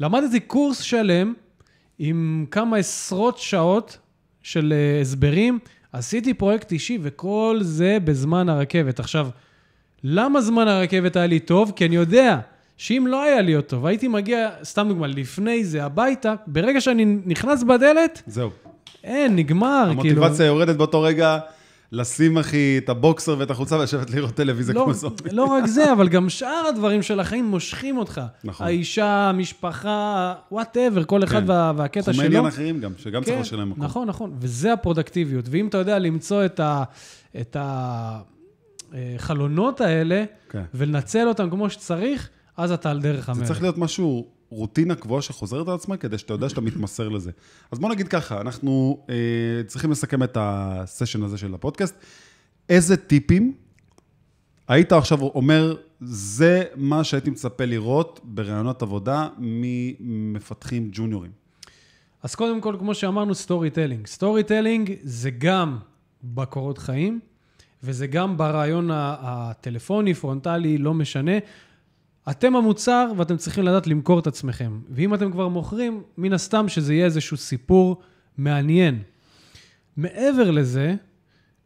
למדתי 0.00 0.40
קורס 0.40 0.80
שלם 0.80 1.32
עם 1.98 2.46
כמה 2.50 2.76
עשרות 2.76 3.38
שעות 3.38 3.98
של 4.42 4.72
אה, 4.76 5.00
הסברים, 5.00 5.58
עשיתי 5.92 6.34
פרויקט 6.34 6.72
אישי 6.72 6.98
וכל 7.02 7.58
זה 7.60 7.98
בזמן 8.04 8.48
הרכבת. 8.48 9.00
עכשיו, 9.00 9.28
למה 10.04 10.40
זמן 10.40 10.68
הרכבת 10.68 11.16
היה 11.16 11.26
לי 11.26 11.40
טוב? 11.40 11.72
כי 11.76 11.86
אני 11.86 11.96
יודע 11.96 12.38
שאם 12.76 13.06
לא 13.08 13.22
היה 13.22 13.40
לי 13.40 13.56
אותו, 13.56 13.82
והייתי 13.82 14.08
מגיע, 14.08 14.50
סתם 14.64 14.88
דוגמה, 14.88 15.06
לפני 15.06 15.64
זה 15.64 15.84
הביתה, 15.84 16.34
ברגע 16.46 16.80
שאני 16.80 17.04
נכנס 17.04 17.62
בדלת, 17.62 18.22
זהו. 18.26 18.50
אין, 19.04 19.36
נגמר, 19.36 19.92
כאילו. 20.00 20.22
המוטיבציה 20.22 20.46
יורדת 20.46 20.76
באותו 20.76 21.02
רגע 21.02 21.38
לשים, 21.92 22.38
אחי, 22.38 22.78
את 22.78 22.88
הבוקסר 22.88 23.36
ואת 23.38 23.50
החולצה 23.50 23.78
ולשבת 23.78 24.10
לראות 24.10 24.34
טלוויזיה 24.34 24.74
לא, 24.74 24.82
כמו 24.84 24.92
זומבי. 24.92 25.30
לא 25.32 25.44
רק 25.44 25.66
זה, 25.66 25.92
אבל 25.92 26.08
גם 26.08 26.28
שאר 26.28 26.66
הדברים 26.68 27.02
של 27.02 27.20
החיים 27.20 27.44
מושכים 27.44 27.98
אותך. 27.98 28.20
נכון. 28.44 28.66
האישה, 28.66 29.28
המשפחה, 29.28 30.34
whatever, 30.52 31.04
כל 31.04 31.24
אחד 31.24 31.40
כן. 31.40 31.50
וה, 31.50 31.72
והקטע 31.76 32.00
תחומי 32.00 32.16
שלו. 32.16 32.26
עניין 32.26 32.46
אחרים 32.46 32.80
גם, 32.80 32.92
שגם 32.96 33.22
צריך 33.22 33.34
כן, 33.36 33.40
לשלם 33.40 33.70
מקום. 33.70 33.84
נכון, 33.84 34.08
נכון, 34.08 34.32
וזה 34.38 34.72
הפרודוקטיביות. 34.72 35.44
ואם 35.50 35.66
אתה 35.66 35.78
יודע 35.78 35.98
למצוא 35.98 36.44
את, 36.44 36.60
ה, 36.60 36.82
את 37.40 37.56
החלונות 38.92 39.80
האלה, 39.80 40.24
כן. 40.50 40.62
ולנצל 40.74 41.28
אותם 41.28 41.50
כמו 41.50 41.70
שצריך, 41.70 42.28
אז 42.56 42.72
אתה 42.72 42.90
על 42.90 43.00
דרך 43.00 43.26
זה 43.26 43.32
המלך. 43.32 43.46
צריך 43.46 43.62
להיות 43.62 43.78
משהו, 43.78 44.26
רוטינה 44.50 44.94
קבועה 44.94 45.22
שחוזרת 45.22 45.68
על 45.68 45.74
עצמה, 45.74 45.96
כדי 45.96 46.18
שאתה 46.18 46.34
יודע 46.34 46.48
שאתה 46.48 46.60
מתמסר 46.60 47.08
לזה. 47.08 47.30
אז 47.70 47.78
בוא 47.78 47.90
נגיד 47.90 48.08
ככה, 48.08 48.40
אנחנו 48.40 49.04
אה, 49.10 49.14
צריכים 49.66 49.90
לסכם 49.90 50.22
את 50.22 50.36
הסשן 50.40 51.22
הזה 51.22 51.38
של 51.38 51.54
הפודקאסט. 51.54 51.94
איזה 52.68 52.96
טיפים 52.96 53.52
היית 54.68 54.92
עכשיו 54.92 55.22
אומר, 55.22 55.76
זה 56.00 56.64
מה 56.76 57.04
שהייתי 57.04 57.30
מצפה 57.30 57.64
לראות 57.64 58.20
בראיונות 58.24 58.82
עבודה 58.82 59.28
ממפתחים 59.38 60.88
ג'וניורים? 60.92 61.30
אז 62.22 62.34
קודם 62.34 62.60
כל, 62.60 62.76
כמו 62.78 62.94
שאמרנו, 62.94 63.34
storytelling. 63.34 64.06
storytelling 64.06 64.94
זה 65.02 65.30
גם 65.30 65.78
בקורות 66.24 66.78
חיים, 66.78 67.20
וזה 67.82 68.06
גם 68.06 68.36
ברעיון 68.36 68.90
הטלפוני, 68.92 70.14
פרונטלי, 70.14 70.78
לא 70.78 70.94
משנה. 70.94 71.32
אתם 72.30 72.56
המוצר 72.56 73.12
ואתם 73.16 73.36
צריכים 73.36 73.64
לדעת 73.64 73.86
למכור 73.86 74.18
את 74.18 74.26
עצמכם. 74.26 74.80
ואם 74.90 75.14
אתם 75.14 75.32
כבר 75.32 75.48
מוכרים, 75.48 76.02
מן 76.18 76.32
הסתם 76.32 76.68
שזה 76.68 76.94
יהיה 76.94 77.04
איזשהו 77.04 77.36
סיפור 77.36 78.02
מעניין. 78.38 79.02
מעבר 79.96 80.50
לזה, 80.50 80.94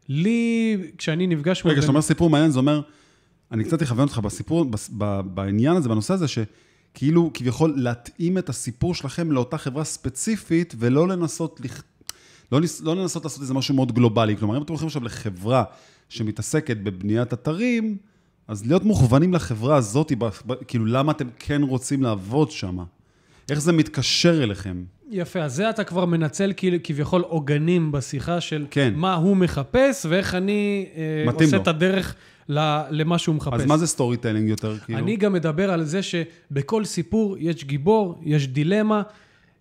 לי, 0.09 0.77
כשאני 0.97 1.27
נפגש... 1.27 1.65
רגע, 1.65 1.75
כשאתה 1.77 1.87
אומר 1.87 2.01
סיפור 2.01 2.29
מעניין, 2.29 2.51
זה 2.51 2.59
אומר, 2.59 2.81
אני 3.51 3.63
קצת 3.63 3.81
אכוון 3.81 4.03
אותך 4.03 4.19
בסיפור, 4.19 4.65
בעניין 5.25 5.75
הזה, 5.75 5.89
בנושא 5.89 6.13
הזה, 6.13 6.25
שכאילו, 6.27 7.31
כביכול, 7.33 7.73
להתאים 7.77 8.37
את 8.37 8.49
הסיפור 8.49 8.95
שלכם 8.95 9.31
לאותה 9.31 9.57
חברה 9.57 9.83
ספציפית, 9.83 10.75
ולא 10.77 11.07
לנסות, 11.07 11.59
לכ... 11.63 11.83
לא, 12.51 12.61
ניס... 12.61 12.81
לא 12.81 12.95
לנסות 12.95 13.23
לעשות 13.23 13.41
איזה 13.41 13.53
משהו 13.53 13.75
מאוד 13.75 13.91
גלובלי. 13.91 14.37
כלומר, 14.37 14.57
אם 14.57 14.61
אתם 14.61 14.73
הולכים 14.73 14.87
עכשיו 14.87 15.03
לחברה 15.03 15.63
שמתעסקת 16.09 16.77
בבניית 16.77 17.33
אתרים, 17.33 17.97
אז 18.47 18.65
להיות 18.65 18.83
מוכוונים 18.83 19.33
לחברה 19.33 19.75
הזאת. 19.75 20.11
כאילו, 20.67 20.85
למה 20.85 21.11
אתם 21.11 21.27
כן 21.39 21.61
רוצים 21.63 22.03
לעבוד 22.03 22.51
שם? 22.51 22.77
איך 23.49 23.61
זה 23.61 23.71
מתקשר 23.71 24.43
אליכם? 24.43 24.83
יפה, 25.09 25.39
אז 25.39 25.55
זה 25.55 25.69
אתה 25.69 25.83
כבר 25.83 26.05
מנצל 26.05 26.53
כביכול 26.83 27.21
עוגנים 27.21 27.91
בשיחה 27.91 28.41
של 28.41 28.65
כן. 28.71 28.93
מה 28.95 29.13
הוא 29.13 29.37
מחפש 29.37 30.05
ואיך 30.09 30.35
אני 30.35 30.85
אה, 30.95 31.31
עושה 31.33 31.55
לו. 31.55 31.61
את 31.61 31.67
הדרך 31.67 32.15
למה 32.49 33.17
שהוא 33.17 33.35
מחפש. 33.35 33.53
אז 33.53 33.65
מה 33.65 33.77
זה 33.77 33.87
storytelling 33.87 34.49
יותר, 34.49 34.77
כאילו? 34.77 34.99
אני 34.99 35.15
גם 35.15 35.33
מדבר 35.33 35.71
על 35.71 35.83
זה 35.83 35.99
שבכל 36.01 36.85
סיפור 36.85 37.35
יש 37.39 37.65
גיבור, 37.65 38.21
יש 38.23 38.47
דילמה, 38.47 39.01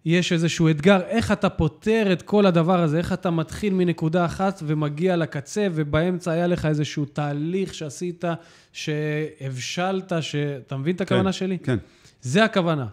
יש 0.06 0.32
איזשהו 0.32 0.70
אתגר, 0.70 1.00
איך 1.00 1.32
אתה 1.32 1.48
פותר 1.48 2.08
את 2.12 2.22
כל 2.22 2.46
הדבר 2.46 2.80
הזה, 2.80 2.98
איך 2.98 3.12
אתה 3.12 3.30
מתחיל 3.30 3.74
מנקודה 3.74 4.24
אחת 4.24 4.62
ומגיע 4.66 5.16
לקצה, 5.16 5.66
ובאמצע 5.74 6.30
היה 6.30 6.46
לך 6.46 6.66
איזשהו 6.66 7.04
תהליך 7.04 7.74
שעשית, 7.74 8.24
שהבשלת, 8.72 10.12
שאתה 10.20 10.76
מבין 10.76 10.96
את 10.96 11.00
הכוונה 11.00 11.32
שלי? 11.32 11.58
כן. 11.58 11.76
זה 12.22 12.44
הכוונה. 12.44 12.86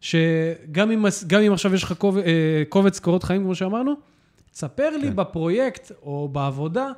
שגם 0.00 0.90
אם, 0.90 1.06
אם 1.46 1.52
עכשיו 1.52 1.74
יש 1.74 1.82
לך 1.82 1.92
קובץ, 1.92 2.24
קובץ 2.68 2.98
קורות 2.98 3.22
חיים, 3.22 3.42
כמו 3.42 3.54
שאמרנו, 3.54 3.94
תספר 4.52 4.96
לי 4.96 5.08
כן. 5.08 5.16
בפרויקט 5.16 5.92
או 6.02 6.28
בעבודה, 6.32 6.88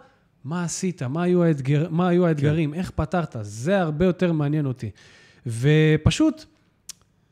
מה 0.45 0.65
עשית, 0.65 1.03
מה 1.03 1.23
היו, 1.23 1.45
האתגר, 1.45 1.87
מה 1.91 2.09
היו 2.09 2.27
האתגרים, 2.27 2.75
איך 2.75 2.91
פתרת, 2.91 3.37
זה 3.41 3.81
הרבה 3.81 4.05
יותר 4.05 4.33
מעניין 4.33 4.67
אותי. 4.67 4.91
ופשוט, 5.47 6.45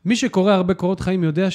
מי 0.04 0.16
שקורא 0.16 0.52
הרבה 0.52 0.74
קורות 0.74 1.00
חיים 1.00 1.24
יודע 1.24 1.48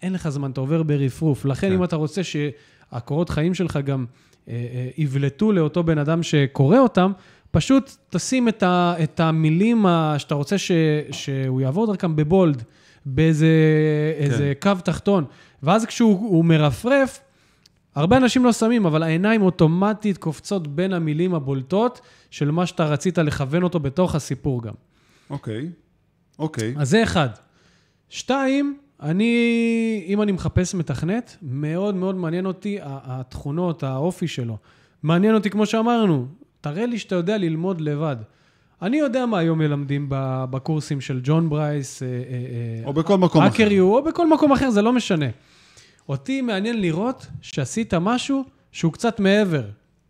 שאין 0.00 0.12
לך 0.12 0.28
זמן, 0.28 0.50
אתה 0.50 0.60
עובר 0.60 0.82
ברפרוף. 0.82 1.44
לכן, 1.44 1.68
כן. 1.68 1.74
אם 1.74 1.84
אתה 1.84 1.96
רוצה 1.96 2.20
שהקורות 2.24 3.30
חיים 3.30 3.54
שלך 3.54 3.78
גם 3.84 4.06
אה, 4.48 4.54
אה, 4.54 4.88
יבלטו 4.96 5.52
לאותו 5.52 5.82
בן 5.82 5.98
אדם 5.98 6.22
שקורא 6.22 6.78
אותם, 6.78 7.12
פשוט 7.50 7.96
תשים 8.10 8.48
את, 8.48 8.62
ה, 8.62 8.94
את 9.02 9.20
המילים 9.20 9.86
שאתה 10.18 10.34
רוצה 10.34 10.58
ש, 10.58 10.72
שהוא 11.10 11.60
יעבור 11.60 11.86
דרכם 11.86 12.16
בבולד, 12.16 12.62
באיזה 13.06 13.48
איזה 14.18 14.52
קו 14.60 14.72
תחתון. 14.84 15.24
ואז 15.62 15.86
כשהוא 15.86 16.18
הוא 16.18 16.44
מרפרף, 16.44 17.20
הרבה 17.94 18.16
אנשים 18.16 18.44
לא 18.44 18.52
שמים, 18.52 18.86
אבל 18.86 19.02
העיניים 19.02 19.42
אוטומטית 19.42 20.18
קופצות 20.18 20.68
בין 20.68 20.92
המילים 20.92 21.34
הבולטות 21.34 22.00
של 22.30 22.50
מה 22.50 22.66
שאתה 22.66 22.84
רצית 22.84 23.18
לכוון 23.18 23.62
אותו 23.62 23.80
בתוך 23.80 24.14
הסיפור 24.14 24.62
גם. 24.62 24.74
אוקיי. 25.30 25.70
אוקיי. 26.38 26.74
אז 26.78 26.90
זה 26.90 27.02
אחד. 27.02 27.28
שתיים, 28.08 28.78
אני, 29.02 30.04
אם 30.06 30.22
אני 30.22 30.32
מחפש 30.32 30.74
מתכנת, 30.74 31.36
מאוד 31.42 31.94
מאוד 31.94 32.16
מעניין 32.16 32.46
אותי 32.46 32.78
התכונות, 32.82 33.82
האופי 33.82 34.28
שלו. 34.28 34.56
מעניין 35.02 35.34
אותי, 35.34 35.50
כמו 35.50 35.66
שאמרנו, 35.66 36.26
תראה 36.60 36.86
לי 36.86 36.98
שאתה 36.98 37.14
יודע 37.14 37.38
ללמוד 37.38 37.80
לבד. 37.80 38.16
אני 38.82 38.96
יודע 38.96 39.26
מה 39.26 39.38
היום 39.38 39.58
מלמדים 39.58 40.06
בקורסים 40.50 41.00
של 41.00 41.20
ג'ון 41.22 41.48
ברייס, 41.48 42.02
אה, 42.02 42.08
אה, 42.08 42.12
אה, 42.12 42.86
או 42.86 42.92
בכל 42.92 43.18
מקום 43.18 43.42
אחר. 43.42 43.62
האקר 43.62 43.80
או 43.80 44.02
בכל 44.02 44.30
מקום 44.30 44.52
אחר, 44.52 44.70
זה 44.70 44.82
לא 44.82 44.92
משנה. 44.92 45.26
אותי 46.08 46.40
מעניין 46.40 46.80
לראות 46.80 47.26
שעשית 47.40 47.94
משהו 47.94 48.44
שהוא 48.72 48.92
קצת 48.92 49.20
מעבר. 49.20 49.64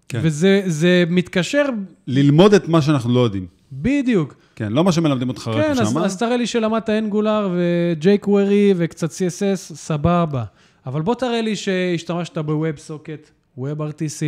כן. 0.08 0.20
וזה 0.22 0.62
זה 0.66 1.04
מתקשר 1.10 1.64
ללמוד 2.06 2.54
את 2.54 2.68
מה 2.68 2.82
שאנחנו 2.82 3.14
לא 3.14 3.20
יודעים. 3.20 3.46
בדיוק. 3.72 4.34
כן, 4.58 4.72
לא 4.72 4.84
מה 4.84 4.92
שמלמדים 4.92 5.28
אותך 5.28 5.48
רק 5.48 5.64
כן, 5.64 5.70
אז, 5.70 5.92
שם. 5.92 6.18
תראה 6.18 6.36
לי 6.36 6.46
שלמדת 6.46 6.90
Angular 6.90 7.48
ו-jQuery 7.52 8.74
וקצת 8.76 9.10
CSS, 9.10 9.56
סבבה. 9.56 10.44
אבל 10.86 11.02
בוא 11.02 11.14
תראה 11.14 11.42
לי 11.42 11.56
שהשתמשת 11.56 12.38
ב-WebSocket, 12.38 13.30
WebRTC, 13.58 14.20
כן. 14.20 14.26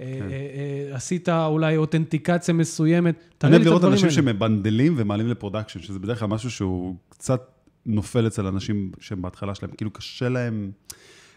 אה, 0.00 0.06
אה, 0.06 0.30
אה, 0.30 0.96
עשית 0.96 1.28
אולי 1.28 1.76
אותנטיקציה 1.76 2.54
מסוימת, 2.54 3.14
תראה 3.38 3.56
אני 3.56 3.64
לי 3.64 3.68
אוהב 3.68 3.76
את 3.76 3.82
לראות 3.82 3.94
הדברים 3.94 4.04
אנשים 4.04 4.24
האלה. 4.26 4.32
שמבנדלים 4.32 4.94
ומעלים 4.96 5.28
ל 5.28 5.32
production, 5.32 5.80
שזה 5.80 5.98
בדרך 5.98 6.18
כלל 6.18 6.28
משהו 6.28 6.50
שהוא 6.50 6.94
קצת 7.08 7.42
נופל 7.86 8.26
אצל 8.26 8.46
אנשים 8.46 8.92
שהם 9.00 9.22
בהתחלה 9.22 9.54
שלהם, 9.54 9.70
כאילו 9.76 9.90
קשה 9.90 10.28
להם 10.28 10.70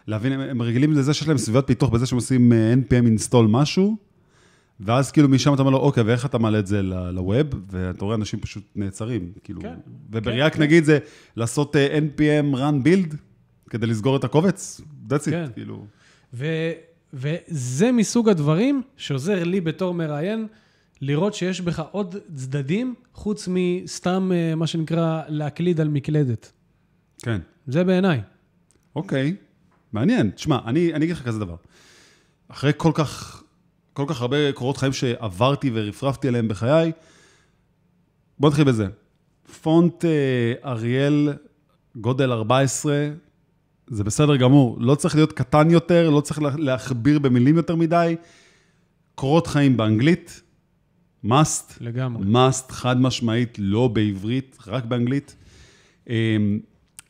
להבין, 0.06 0.32
הם, 0.32 0.62
רגילים 0.62 0.92
לזה 0.92 1.14
שיש 1.14 1.28
להם 1.28 1.38
סביבת 1.38 1.66
פיתוח 1.66 1.90
בזה 1.90 2.06
שהם 2.06 2.16
עושים 2.16 2.52
אה, 2.52 2.74
npm 2.74 3.18
install 3.18 3.42
משהו, 3.48 3.96
ואז 4.80 5.10
כאילו 5.10 5.28
משם 5.28 5.54
אתה 5.54 5.62
אומר 5.62 5.70
לו, 5.70 5.78
אוקיי, 5.78 6.02
ואיך 6.02 6.26
אתה 6.26 6.38
מעלה 6.38 6.58
את 6.58 6.66
זה 6.66 6.82
לווב? 6.82 7.46
ואתה 7.70 8.04
רואה 8.04 8.16
אנשים 8.16 8.40
פשוט 8.40 8.64
נעצרים, 8.76 9.32
כאילו. 9.44 9.60
כן, 9.60 9.74
ובריאק 10.10 10.54
כן, 10.54 10.62
נגיד 10.62 10.84
זה 10.84 10.98
לעשות 11.36 11.76
אה, 11.76 11.98
npm 11.98 12.54
run 12.56 12.86
build 12.86 13.16
כדי 13.70 13.86
לסגור 13.86 14.16
את 14.16 14.24
הקובץ, 14.24 14.80
that's 15.10 15.30
כן. 15.30 15.44
it, 15.50 15.54
כאילו. 15.54 15.86
ו- 16.34 16.72
וזה 17.12 17.92
מסוג 17.92 18.28
הדברים 18.28 18.82
שעוזר 18.96 19.44
לי 19.44 19.60
בתור 19.60 19.94
מראיין 19.94 20.46
לראות 21.00 21.34
שיש 21.34 21.60
בך 21.60 21.82
עוד 21.90 22.16
צדדים, 22.34 22.94
חוץ 23.14 23.48
מסתם, 23.50 24.30
אה, 24.34 24.54
מה 24.54 24.66
שנקרא, 24.66 25.22
להקליד 25.28 25.80
על 25.80 25.88
מקלדת. 25.88 26.52
כן. 27.22 27.40
זה 27.66 27.84
בעיניי. 27.84 28.20
אוקיי, 28.96 29.36
מעניין. 29.92 30.30
תשמע, 30.30 30.58
אני, 30.66 30.94
אני 30.94 31.04
אגיד 31.04 31.16
לך 31.16 31.22
כזה 31.22 31.38
דבר. 31.38 31.56
אחרי 32.48 32.72
כל 32.76 32.92
כך, 32.94 33.39
כל 33.92 34.04
כך 34.08 34.20
הרבה 34.20 34.52
קורות 34.52 34.76
חיים 34.76 34.92
שעברתי 34.92 35.70
ורפרפתי 35.74 36.28
עליהם 36.28 36.48
בחיי, 36.48 36.92
בוא 38.38 38.48
נתחיל 38.48 38.64
בזה. 38.64 38.86
פונט 39.62 40.04
אה, 40.04 40.10
אריאל, 40.70 41.28
גודל 41.96 42.32
14, 42.32 43.08
זה 43.86 44.04
בסדר 44.04 44.36
גמור. 44.36 44.76
לא 44.80 44.94
צריך 44.94 45.14
להיות 45.14 45.32
קטן 45.32 45.70
יותר, 45.70 46.10
לא 46.10 46.20
צריך 46.20 46.42
לה- 46.42 46.56
להכביר 46.58 47.18
במילים 47.18 47.56
יותר 47.56 47.76
מדי. 47.76 48.16
קורות 49.14 49.46
חיים 49.46 49.76
באנגלית, 49.76 50.42
must. 51.24 51.72
לגמרי. 51.80 52.22
must, 52.32 52.72
חד 52.72 53.00
משמעית, 53.00 53.56
לא 53.58 53.88
בעברית, 53.88 54.58
רק 54.66 54.84
באנגלית. 54.84 55.36
אה, 56.10 56.36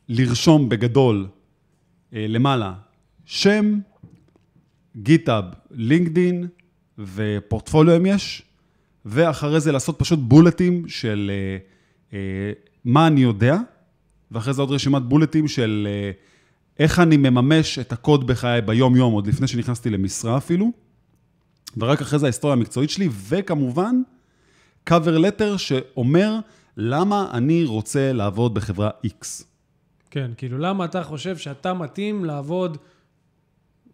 לרשום 0.09 0.69
בגדול 0.69 1.27
אה, 2.13 2.25
למעלה 2.29 2.73
שם, 3.25 3.79
גיטאב, 4.97 5.43
לינקדין 5.71 6.47
ופורטפוליו 7.15 7.97
אם 7.97 8.05
יש, 8.05 8.41
ואחרי 9.05 9.59
זה 9.59 9.71
לעשות 9.71 9.99
פשוט 9.99 10.19
בולטים 10.21 10.87
של 10.87 11.31
אה, 11.33 11.57
אה, 12.13 12.51
מה 12.85 13.07
אני 13.07 13.21
יודע, 13.21 13.57
ואחרי 14.31 14.53
זה 14.53 14.61
עוד 14.61 14.71
רשימת 14.71 15.01
בולטים 15.01 15.47
של 15.47 15.87
אה, 15.91 16.11
איך 16.79 16.99
אני 16.99 17.17
מממש 17.17 17.79
את 17.79 17.91
הקוד 17.91 18.27
בחיי 18.27 18.61
ביום-יום, 18.61 19.13
עוד 19.13 19.27
לפני 19.27 19.47
שנכנסתי 19.47 19.89
למשרה 19.89 20.37
אפילו, 20.37 20.71
ורק 21.77 22.01
אחרי 22.01 22.19
זה 22.19 22.25
ההיסטוריה 22.25 22.53
המקצועית 22.53 22.89
שלי, 22.89 23.09
וכמובן, 23.27 24.01
cover 24.89 25.17
letter 25.19 25.57
שאומר 25.57 26.39
למה 26.77 27.27
אני 27.33 27.65
רוצה 27.65 28.13
לעבוד 28.13 28.53
בחברה 28.53 28.89
X. 29.05 29.43
כן, 30.11 30.31
כאילו, 30.37 30.57
למה 30.57 30.85
אתה 30.85 31.03
חושב 31.03 31.37
שאתה 31.37 31.73
מתאים 31.73 32.25
לעבוד 32.25 32.77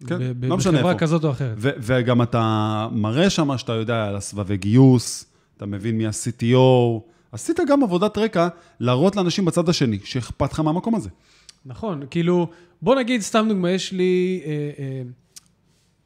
כן, 0.08 0.18
ב- 0.40 0.46
לא 0.46 0.58
משנה 0.58 0.74
בחברה 0.74 0.92
איפה. 0.92 1.00
כזאת 1.00 1.24
או 1.24 1.32
אחרת? 1.32 1.56
ו- 1.58 1.70
וגם 1.82 2.22
אתה 2.22 2.88
מראה 2.92 3.30
שם 3.30 3.58
שאתה 3.58 3.74
יודע 3.74 4.06
על 4.06 4.16
הסבבי 4.16 4.58
גיוס, 4.58 5.26
אתה 5.58 5.66
מבין 5.66 5.98
מי 5.98 6.08
ה-CTO, 6.08 7.00
עשית 7.32 7.60
גם 7.68 7.84
עבודת 7.84 8.18
רקע 8.18 8.48
להראות 8.80 9.16
לאנשים 9.16 9.46
בצד 9.46 9.70
השני 9.70 10.00
שאכפת 10.04 10.52
לך 10.54 10.60
מהמקום 10.60 10.96
הזה. 10.96 11.10
נכון, 11.66 12.04
כאילו, 12.10 12.48
בוא 12.82 12.96
נגיד, 12.96 13.22
סתם 13.22 13.46
דוגמה, 13.50 13.72
יש 13.72 13.92
לי... 13.92 14.42
אה, 14.46 14.52
אה, 14.80 15.02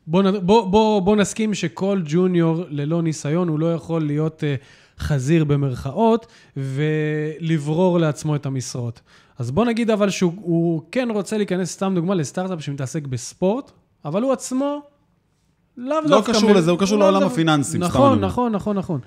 בוא, 0.08 0.32
בוא, 0.32 0.66
בוא, 0.66 1.00
בוא 1.02 1.16
נסכים 1.16 1.54
שכל 1.54 2.02
ג'וניור 2.06 2.64
ללא 2.70 3.02
ניסיון, 3.02 3.48
הוא 3.48 3.60
לא 3.60 3.74
יכול 3.74 4.06
להיות 4.06 4.44
אה, 4.44 4.56
חזיר 5.00 5.44
במרכאות, 5.44 6.28
ולברור 6.58 8.00
לעצמו 8.00 8.36
את 8.36 8.46
המשרות. 8.46 9.02
אז 9.38 9.52
בוא 9.52 9.66
נגיד 9.66 9.90
אבל 9.90 10.10
שהוא 10.10 10.34
הוא 10.36 10.82
כן 10.92 11.08
רוצה 11.14 11.38
להיכנס, 11.38 11.72
סתם 11.72 11.92
דוגמה, 11.96 12.16
לסטארט-אפ 12.16 12.64
שמתעסק 12.64 13.08
בספורט, 13.08 13.72
אבל 14.06 14.22
הוא 14.22 14.34
עצמו 14.34 14.82
לאו 15.78 16.02
לא 16.02 16.08
דווקא... 16.08 16.34
קשור 16.34 16.52
מ- 16.52 16.56
לזה, 16.56 16.72
הוא 16.72 16.80
קשור 16.80 16.98
לאו 16.98 17.06
לעולם 17.06 17.20
דווקא- 17.20 17.34
הפיננסים, 17.34 17.82
סתם 17.82 17.84
אני 17.84 17.90
נכון, 17.90 18.12
אומר. 18.18 18.28
נכון, 18.28 18.52
נכון, 18.52 18.78
נכון. 18.78 19.00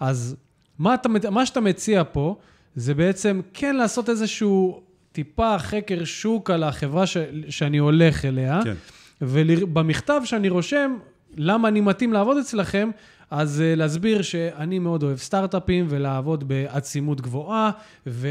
אז 0.00 0.36
מה, 0.78 0.94
אתה, 0.94 1.08
מה 1.30 1.46
שאתה 1.46 1.60
מציע 1.60 2.02
פה, 2.12 2.36
זה 2.74 2.94
בעצם 2.94 3.40
כן 3.54 3.76
לעשות 3.76 4.08
איזשהו 4.10 4.80
טיפה 5.12 5.58
חקר 5.58 6.04
שוק 6.04 6.50
על 6.50 6.62
החברה 6.62 7.06
ש, 7.06 7.16
שאני 7.48 7.78
הולך 7.78 8.24
אליה, 8.24 8.60
כן. 8.64 8.74
ובמכתב 9.22 10.20
שאני 10.24 10.48
רושם, 10.48 10.96
למה 11.36 11.68
אני 11.68 11.80
מתאים 11.80 12.12
לעבוד 12.12 12.36
אצלכם, 12.36 12.90
אז 13.30 13.60
uh, 13.60 13.78
להסביר 13.78 14.22
שאני 14.22 14.78
מאוד 14.78 15.02
אוהב 15.02 15.18
סטארט-אפים 15.18 15.86
ולעבוד 15.88 16.48
בעצימות 16.48 17.20
גבוהה, 17.20 17.70
ולא 18.06 18.22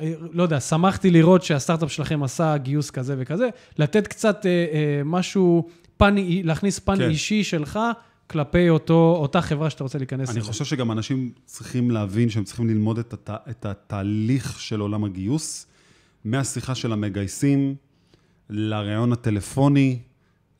uh, 0.00 0.04
לא 0.32 0.42
יודע, 0.42 0.60
שמחתי 0.60 1.10
לראות 1.10 1.42
שהסטארט-אפ 1.42 1.92
שלכם 1.92 2.22
עשה 2.22 2.56
גיוס 2.56 2.90
כזה 2.90 3.14
וכזה, 3.18 3.48
לתת 3.78 4.06
קצת 4.06 4.46
משהו, 5.04 5.68
פן, 5.96 6.14
להכניס 6.44 6.78
פן 6.78 6.96
כן. 6.96 7.10
אישי 7.10 7.44
שלך 7.44 7.78
כלפי 8.30 8.68
אותו, 8.68 9.16
אותה 9.20 9.40
חברה 9.40 9.70
שאתה 9.70 9.84
רוצה 9.84 9.98
להיכנס 9.98 10.30
אני 10.30 10.40
חושב 10.40 10.64
שגם 10.64 10.92
אנשים 10.92 11.32
צריכים 11.44 11.90
להבין 11.90 12.30
שהם 12.30 12.44
צריכים 12.44 12.68
ללמוד 12.68 12.98
את, 12.98 13.12
הת... 13.12 13.30
את 13.50 13.66
התהליך 13.66 14.60
של 14.60 14.80
עולם 14.80 15.04
הגיוס, 15.04 15.66
מהשיחה 16.24 16.74
של 16.74 16.92
המגייסים, 16.92 17.74
לראיון 18.50 19.12
הטלפוני, 19.12 19.98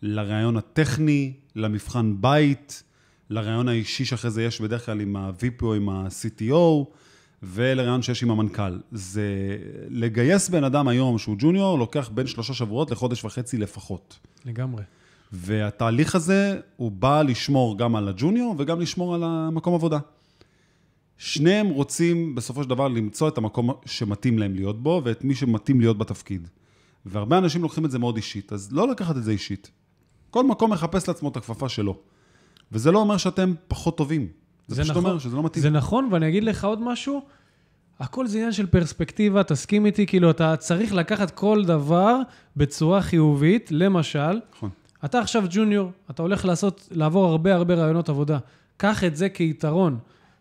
לראיון 0.02 0.56
הטכני, 0.56 1.32
למבחן 1.56 2.14
בית, 2.20 2.82
לראיון 3.30 3.68
האישי 3.68 4.04
שאחרי 4.04 4.30
זה 4.30 4.42
יש 4.42 4.60
בדרך 4.60 4.86
כלל 4.86 5.00
עם 5.00 5.16
ה-VP 5.16 5.62
או 5.62 5.74
עם 5.74 5.88
ה-CTO, 5.88 6.84
ולראיון 7.42 8.02
שיש 8.02 8.22
עם 8.22 8.30
המנכ"ל. 8.30 8.78
זה 8.92 9.56
לגייס 9.88 10.48
בן 10.48 10.64
אדם 10.64 10.88
היום 10.88 11.18
שהוא 11.18 11.36
ג'וניור, 11.38 11.78
לוקח 11.78 12.10
בין 12.14 12.26
שלושה 12.26 12.54
שבועות 12.54 12.90
לחודש 12.90 13.24
וחצי 13.24 13.58
לפחות. 13.58 14.18
לגמרי. 14.44 14.82
והתהליך 15.32 16.14
הזה, 16.14 16.60
הוא 16.76 16.90
בא 16.90 17.22
לשמור 17.22 17.78
גם 17.78 17.96
על 17.96 18.08
הג'וניור 18.08 18.54
וגם 18.58 18.80
לשמור 18.80 19.14
על 19.14 19.22
המקום 19.24 19.74
עבודה. 19.74 19.98
שניהם 21.18 21.68
רוצים 21.68 22.34
בסופו 22.34 22.62
של 22.62 22.68
דבר 22.68 22.88
למצוא 22.88 23.28
את 23.28 23.38
המקום 23.38 23.70
שמתאים 23.86 24.38
להם 24.38 24.54
להיות 24.54 24.82
בו, 24.82 25.02
ואת 25.04 25.24
מי 25.24 25.34
שמתאים 25.34 25.80
להיות 25.80 25.98
בתפקיד. 25.98 26.48
והרבה 27.06 27.38
אנשים 27.38 27.62
לוקחים 27.62 27.84
את 27.84 27.90
זה 27.90 27.98
מאוד 27.98 28.16
אישית, 28.16 28.52
אז 28.52 28.72
לא 28.72 28.88
לקחת 28.88 29.16
את 29.16 29.24
זה 29.24 29.30
אישית. 29.30 29.70
כל 30.30 30.46
מקום 30.46 30.72
מחפש 30.72 31.08
לעצמו 31.08 31.28
את 31.28 31.36
הכפפה 31.36 31.68
שלו. 31.68 31.98
וזה 32.72 32.92
לא 32.92 32.98
אומר 32.98 33.16
שאתם 33.16 33.54
פחות 33.68 33.96
טובים. 33.96 34.28
זה, 34.68 34.74
זה 34.74 34.82
פשוט 34.82 34.96
נכון. 34.96 35.04
אומר 35.04 35.18
שזה 35.18 35.36
לא 35.36 35.42
מתאים. 35.42 35.62
זה 35.62 35.70
נכון, 35.70 36.08
ואני 36.10 36.28
אגיד 36.28 36.44
לך 36.44 36.64
עוד 36.64 36.82
משהו, 36.82 37.22
הכל 38.00 38.26
זה 38.26 38.38
עניין 38.38 38.52
של 38.52 38.66
פרספקטיבה, 38.66 39.42
תסכים 39.42 39.86
איתי, 39.86 40.06
כאילו, 40.06 40.30
אתה 40.30 40.56
צריך 40.56 40.92
לקחת 40.92 41.30
כל 41.30 41.64
דבר 41.64 42.16
בצורה 42.56 43.02
חיובית, 43.02 43.68
למשל, 43.72 44.40
נכון. 44.56 44.70
אתה 45.04 45.18
עכשיו 45.18 45.44
ג'וניור, 45.50 45.90
אתה 46.10 46.22
הולך 46.22 46.44
לעשות, 46.44 46.88
לעבור 46.90 47.26
הרבה 47.26 47.54
הרבה 47.54 47.74
רעיונות 47.74 48.08
עבודה. 48.08 48.38
קח 48.76 49.04
את 49.04 49.16
זה 49.16 49.28
כיתרון. 49.28 49.98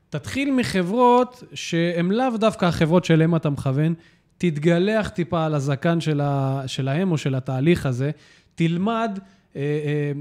תתחיל 0.10 0.52
מחברות 0.52 1.44
שהן 1.54 2.12
לאו 2.12 2.38
דווקא 2.38 2.66
החברות 2.66 3.06
שאליהן 3.06 3.36
אתה 3.36 3.50
מכוון, 3.50 3.94
תתגלח 4.38 5.10
טיפה 5.10 5.46
על 5.46 5.56
הזקן 5.56 6.02
של 6.02 6.22
ה, 6.22 6.64
שלהם 6.68 7.12
או 7.12 7.18
של 7.18 7.36
התהליך 7.36 7.86
הזה, 7.86 8.12
תלמד, 8.56 9.20
אה, 9.56 9.62
אה, 9.62 10.12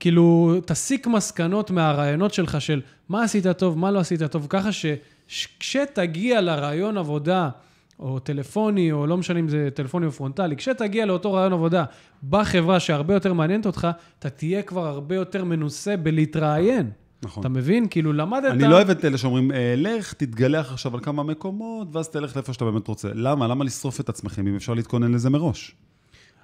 כאילו, 0.00 0.54
תסיק 0.64 1.06
מסקנות 1.06 1.70
מהרעיונות 1.70 2.34
שלך 2.34 2.60
של 2.60 2.80
מה 3.08 3.22
עשית 3.24 3.46
טוב, 3.46 3.78
מה 3.78 3.90
לא 3.90 3.98
עשית 3.98 4.22
טוב, 4.22 4.46
ככה 4.48 4.70
שכשתגיע 4.72 6.40
לרעיון 6.40 6.98
עבודה, 6.98 7.48
או 7.98 8.18
טלפוני, 8.18 8.92
או 8.92 9.06
לא 9.06 9.16
משנה 9.16 9.40
אם 9.40 9.48
זה 9.48 9.68
טלפוני 9.74 10.06
או 10.06 10.12
פרונטלי, 10.12 10.56
כשתגיע 10.56 11.06
לאותו 11.06 11.32
רעיון 11.32 11.52
עבודה 11.52 11.84
בחברה 12.28 12.80
שהרבה 12.80 13.14
יותר 13.14 13.32
מעניינת 13.32 13.66
אותך, 13.66 13.88
אתה 14.18 14.30
תהיה 14.30 14.62
כבר 14.62 14.86
הרבה 14.86 15.14
יותר 15.14 15.44
מנוסה 15.44 15.96
בלהתראיין. 15.96 16.90
נכון. 17.22 17.40
אתה 17.40 17.48
מבין? 17.48 17.86
כאילו, 17.90 18.12
למדת... 18.12 18.50
אני 18.52 18.62
לא 18.62 18.74
אוהב 18.76 18.90
את 18.90 19.04
אלה 19.04 19.18
שאומרים, 19.18 19.52
"אה, 19.52 19.74
לך, 19.76 20.12
תתגלח 20.12 20.72
עכשיו 20.72 20.94
על 20.94 21.00
כמה 21.00 21.22
מקומות, 21.22 21.88
ואז 21.92 22.08
תלך 22.08 22.36
לאיפה 22.36 22.52
שאתה 22.52 22.64
באמת 22.64 22.88
רוצה. 22.88 23.08
למה? 23.14 23.48
למה 23.48 23.64
לשרוף 23.64 24.00
את 24.00 24.08
עצמכם 24.08 24.46
אם 24.46 24.56
אפשר 24.56 24.74
להתכונן 24.74 25.12
לזה 25.12 25.30
מראש? 25.30 25.74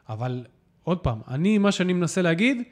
אבל 0.08 0.44
עוד 0.84 0.98
פעם, 0.98 1.18
אני, 1.28 1.58
מה 1.58 1.72
שאני 1.72 1.92
מנסה 1.92 2.22
להגיד, 2.22 2.62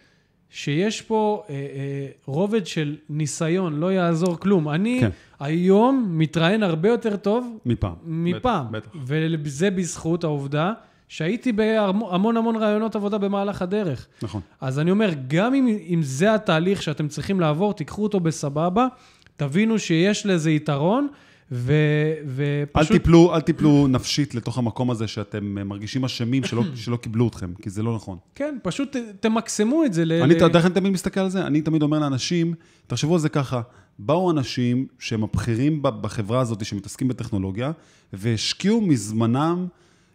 שיש 0.55 1.03
פה 1.03 1.45
אה, 1.49 1.55
אה, 1.55 2.07
רובד 2.27 2.67
של 2.67 2.97
ניסיון, 3.11 3.81
לא 3.81 3.93
יעזור 3.93 4.41
כלום. 4.41 4.69
אני 4.69 4.99
כן. 5.01 5.11
היום 5.41 6.07
מתראיין 6.09 6.63
הרבה 6.63 6.89
יותר 6.89 7.17
טוב 7.17 7.59
מפעם. 7.67 7.95
מפעם. 8.05 8.67
בטח. 8.73 8.89
בטח. 8.95 8.99
וזה 9.43 9.71
בזכות 9.71 10.25
העובדה 10.25 10.73
שהייתי 11.09 11.53
בהמון 11.53 12.37
המון 12.37 12.57
רעיונות 12.57 12.97
עבודה 12.97 13.19
במהלך 13.19 13.63
הדרך. 13.63 14.07
נכון. 14.23 14.41
אז 14.61 14.79
אני 14.79 14.91
אומר, 14.91 15.11
גם 15.29 15.55
אם, 15.55 15.79
אם 15.89 16.01
זה 16.03 16.35
התהליך 16.35 16.83
שאתם 16.83 17.09
צריכים 17.09 17.41
לעבור, 17.41 17.73
תיקחו 17.75 18.03
אותו 18.03 18.21
בסבבה, 18.21 18.87
תבינו 19.37 19.79
שיש 19.79 20.27
לזה 20.27 20.51
יתרון, 20.51 21.09
ו, 21.53 21.73
אל 21.73 22.25
ופשוט... 22.67 22.93
תיפלו, 22.93 23.35
אל 23.35 23.41
תיפלו 23.41 23.87
נפשית 23.89 24.35
לתוך 24.35 24.59
המקום 24.59 24.91
הזה 24.91 25.07
שאתם 25.07 25.45
מרגישים 25.69 26.05
אשמים 26.05 26.45
שלא, 26.45 26.63
שלא 26.85 26.97
קיבלו 26.97 27.29
אתכם, 27.29 27.53
כי 27.63 27.71
זה 27.71 27.83
לא 27.83 27.95
נכון. 27.97 28.19
כן, 28.35 28.59
פשוט 28.63 28.97
ת- 28.97 29.17
תמקסמו 29.21 29.85
את 29.85 29.93
זה. 29.95 30.05
ל- 30.05 30.13
אני, 30.23 30.37
אתה 30.37 30.45
יודע 30.45 30.59
איך 30.59 30.67
אני 30.67 30.75
תמיד 30.75 30.93
מסתכל 30.93 31.21
על 31.21 31.29
זה? 31.29 31.47
אני 31.47 31.61
תמיד 31.63 31.83
אומר 31.83 31.99
לאנשים, 31.99 32.55
תחשבו 32.87 33.15
על 33.15 33.21
זה 33.21 33.29
ככה, 33.29 33.61
באו 33.99 34.31
אנשים 34.31 34.87
שהם 34.99 35.23
הבכירים 35.25 35.79
בחברה 35.83 36.41
הזאת 36.41 36.65
שמתעסקים 36.65 37.09
בטכנולוגיה, 37.09 37.73
והשקיעו 38.13 38.81
מזמנם 38.81 39.67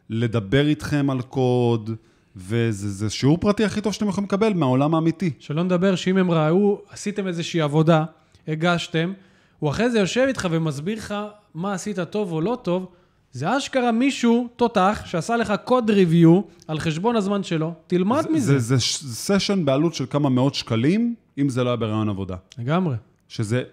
לדבר 0.09 0.67
איתכם 0.67 1.09
על 1.09 1.21
קוד, 1.21 1.89
וזה 2.35 2.89
זה 2.89 3.09
שיעור 3.09 3.37
פרטי 3.37 3.65
הכי 3.65 3.81
טוב 3.81 3.93
שאתם 3.93 4.07
יכולים 4.07 4.25
לקבל 4.25 4.53
מהעולם 4.53 4.95
האמיתי. 4.95 5.31
שלא 5.39 5.63
נדבר 5.63 5.95
שאם 5.95 6.17
הם 6.17 6.31
ראו, 6.31 6.81
עשיתם 6.89 7.27
איזושהי 7.27 7.61
עבודה, 7.61 8.05
הגשתם, 8.47 9.13
הוא 9.59 9.69
אחרי 9.69 9.89
זה 9.91 9.99
יושב 9.99 10.25
איתך 10.27 10.47
ומסביר 10.51 10.97
לך 10.97 11.15
מה 11.53 11.73
עשית 11.73 11.99
טוב 11.99 12.31
או 12.31 12.41
לא 12.41 12.57
טוב, 12.63 12.87
זה 13.31 13.57
אשכרה 13.57 13.91
מישהו, 13.91 14.47
תותח, 14.55 15.01
שעשה 15.05 15.37
לך 15.37 15.53
קוד 15.65 15.89
ריוויו 15.89 16.41
על 16.67 16.79
חשבון 16.79 17.15
הזמן 17.15 17.43
שלו, 17.43 17.73
תלמד 17.87 18.21
זה, 18.21 18.29
מזה. 18.29 18.53
זה, 18.53 18.59
זה 18.59 18.79
ש- 18.79 19.03
סשן 19.05 19.65
בעלות 19.65 19.93
של 19.93 20.05
כמה 20.09 20.29
מאות 20.29 20.55
שקלים, 20.55 21.15
אם 21.37 21.49
זה 21.49 21.63
לא 21.63 21.69
היה 21.69 21.75
ברעיון 21.75 22.09
עבודה. 22.09 22.35
לגמרי. 22.57 22.95
שזה 23.27 23.63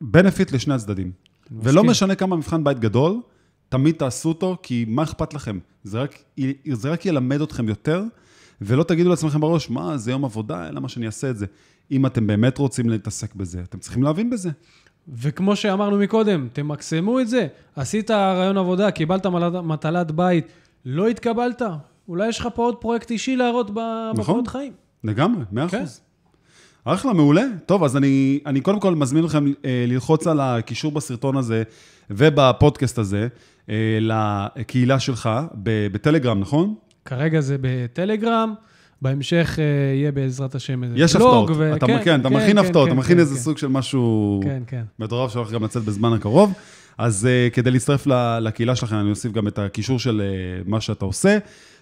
בנפיט 0.00 0.52
לשני 0.52 0.74
הצדדים. 0.74 1.12
ולא 1.50 1.72
מסכים. 1.72 1.90
משנה 1.90 2.14
כמה 2.14 2.36
מבחן 2.36 2.64
בית 2.64 2.78
גדול, 2.78 3.20
תמיד 3.68 3.94
תעשו 3.94 4.28
אותו, 4.28 4.56
כי 4.62 4.84
מה 4.88 5.02
אכפת 5.02 5.34
לכם? 5.34 5.58
זה 5.84 6.00
רק, 6.02 6.18
זה 6.72 6.90
רק 6.90 7.06
ילמד 7.06 7.40
אתכם 7.40 7.68
יותר, 7.68 8.02
ולא 8.60 8.82
תגידו 8.82 9.10
לעצמכם 9.10 9.40
בראש, 9.40 9.70
מה, 9.70 9.96
זה 9.96 10.10
יום 10.10 10.24
עבודה, 10.24 10.70
למה 10.70 10.88
שאני 10.88 11.06
אעשה 11.06 11.30
את 11.30 11.38
זה? 11.38 11.46
אם 11.90 12.06
אתם 12.06 12.26
באמת 12.26 12.58
רוצים 12.58 12.90
להתעסק 12.90 13.34
בזה, 13.34 13.60
אתם 13.60 13.78
צריכים 13.78 14.02
להבין 14.02 14.30
בזה. 14.30 14.50
וכמו 15.16 15.56
שאמרנו 15.56 15.98
מקודם, 15.98 16.48
תמקסמו 16.52 17.20
את 17.20 17.28
זה. 17.28 17.46
עשית 17.76 18.10
רעיון 18.10 18.56
עבודה, 18.58 18.90
קיבלת 18.90 19.26
מטלת 19.62 20.10
בית, 20.10 20.46
לא 20.84 21.08
התקבלת, 21.08 21.62
אולי 22.08 22.28
יש 22.28 22.40
לך 22.40 22.48
פה 22.54 22.62
עוד 22.62 22.76
פרויקט 22.76 23.10
אישי 23.10 23.36
להראות 23.36 23.70
ב- 23.70 23.78
נכון. 23.78 24.14
בקורות 24.22 24.48
חיים. 24.48 24.72
לגמרי, 25.04 25.44
מאה 25.52 25.68
כן. 25.68 25.78
אחוז. 25.78 26.00
אחלה, 26.84 27.12
מעולה. 27.12 27.42
טוב, 27.66 27.84
אז 27.84 27.96
אני, 27.96 28.40
אני 28.46 28.60
קודם 28.60 28.80
כל 28.80 28.94
מזמין 28.94 29.24
אתכם 29.24 29.46
אה, 29.64 29.84
ללחוץ 29.88 30.26
על 30.26 30.40
הקישור 30.40 30.92
בסרטון 30.92 31.36
הזה 31.36 31.62
ובפודקאסט 32.10 32.98
הזה, 32.98 33.28
אה, 33.70 33.98
לקהילה 34.00 35.00
שלך 35.00 35.30
בטלגרם, 35.92 36.40
נכון? 36.40 36.74
כרגע 37.04 37.40
זה 37.40 37.56
בטלגרם, 37.60 38.54
בהמשך 39.02 39.58
אה, 39.58 39.64
יהיה 39.94 40.12
בעזרת 40.12 40.54
השם 40.54 40.84
איזה 40.84 40.94
יש. 40.98 41.14
הפתעות. 41.16 41.50
ו- 41.56 41.76
אתה 41.76 41.86
כן, 41.86 42.04
כן, 42.04 42.20
אתה 42.20 42.28
מכין 42.28 42.50
כן, 42.50 42.58
הפתעות, 42.58 42.86
כן, 42.86 42.92
אתה 42.92 43.00
מכין 43.00 43.14
כן, 43.14 43.20
איזה 43.20 43.34
כן. 43.34 43.40
סוג 43.40 43.58
של 43.58 43.66
משהו 43.66 44.40
כן, 44.44 44.62
כן. 44.66 44.82
מטורף 44.98 45.32
שהולך 45.32 45.50
גם 45.50 45.64
לצאת 45.64 45.84
בזמן 45.84 46.12
הקרוב. 46.12 46.52
אז 46.98 47.28
uh, 47.28 47.54
כדי 47.54 47.70
להצטרף 47.70 48.06
לקהילה 48.40 48.76
שלכם, 48.76 48.96
אני 48.96 49.10
אוסיף 49.10 49.32
גם 49.32 49.48
את 49.48 49.58
הקישור 49.58 49.98
של 49.98 50.22
uh, 50.66 50.70
מה 50.70 50.80
שאתה 50.80 51.04
עושה, 51.04 51.38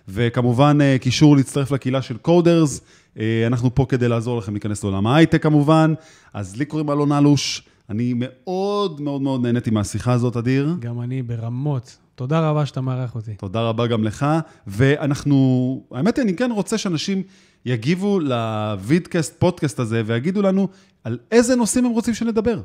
וכמובן 0.08 0.78
uh, 0.80 1.02
קישור 1.02 1.36
להצטרף 1.36 1.70
לקהילה 1.70 2.02
של 2.02 2.16
קודרס. 2.16 2.80
Uh, 3.14 3.20
אנחנו 3.46 3.74
פה 3.74 3.86
כדי 3.88 4.08
לעזור 4.08 4.38
לכם 4.38 4.52
להיכנס 4.52 4.84
לעולם 4.84 5.06
ההייטק 5.06 5.42
כמובן. 5.42 5.94
אז 6.34 6.56
לי 6.56 6.64
קוראים 6.64 6.90
אלון 6.90 7.12
אלוש, 7.12 7.62
אני 7.90 8.14
מאוד 8.16 9.00
מאוד 9.00 9.22
מאוד 9.22 9.42
נהניתי 9.42 9.70
מהשיחה 9.70 10.12
הזאת, 10.12 10.36
אדיר. 10.36 10.74
גם 10.80 11.00
אני 11.00 11.22
ברמות. 11.22 11.96
תודה 12.16 12.50
רבה 12.50 12.66
שאתה 12.66 12.80
מארח 12.80 13.14
אותי. 13.14 13.34
תודה 13.34 13.60
רבה 13.60 13.86
גם 13.86 14.04
לך, 14.04 14.26
ואנחנו, 14.66 15.84
האמת 15.92 16.16
היא, 16.16 16.22
אני 16.22 16.36
כן 16.36 16.50
רוצה 16.50 16.78
שאנשים 16.78 17.22
יגיבו 17.64 18.20
לוידקאסט, 18.20 19.34
פודקאסט 19.38 19.78
הזה, 19.78 20.02
ויגידו 20.06 20.42
לנו 20.42 20.68
על 21.04 21.18
איזה 21.30 21.56
נושאים 21.56 21.84
הם 21.84 21.92
רוצים 21.92 22.14
שנדבר. 22.14 22.60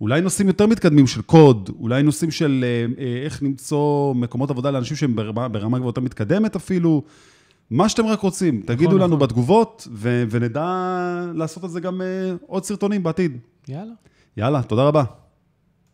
אולי 0.00 0.20
נושאים 0.20 0.48
יותר 0.48 0.66
מתקדמים 0.66 1.06
של 1.06 1.22
קוד, 1.22 1.70
אולי 1.80 2.02
נושאים 2.02 2.30
של 2.30 2.64
אה, 2.64 3.04
אה, 3.04 3.22
איך 3.24 3.42
למצוא 3.42 4.14
מקומות 4.14 4.50
עבודה 4.50 4.70
לאנשים 4.70 4.96
שהם 4.96 5.16
ברמה, 5.16 5.48
ברמה 5.48 5.78
יותר 5.78 6.00
מתקדמת 6.00 6.56
אפילו. 6.56 7.02
מה 7.70 7.88
שאתם 7.88 8.06
רק 8.06 8.20
רוצים, 8.20 8.62
תגידו 8.66 8.98
לנו 8.98 9.06
נכון. 9.06 9.18
בתגובות, 9.18 9.88
ו- 9.92 10.24
ונדע 10.30 10.66
לעשות 11.34 11.64
על 11.64 11.70
זה 11.70 11.80
גם 11.80 12.02
אה, 12.02 12.06
עוד 12.46 12.64
סרטונים 12.64 13.02
בעתיד. 13.02 13.38
יאללה. 13.68 13.92
יאללה, 14.36 14.62
תודה 14.62 14.82
רבה. 14.82 15.21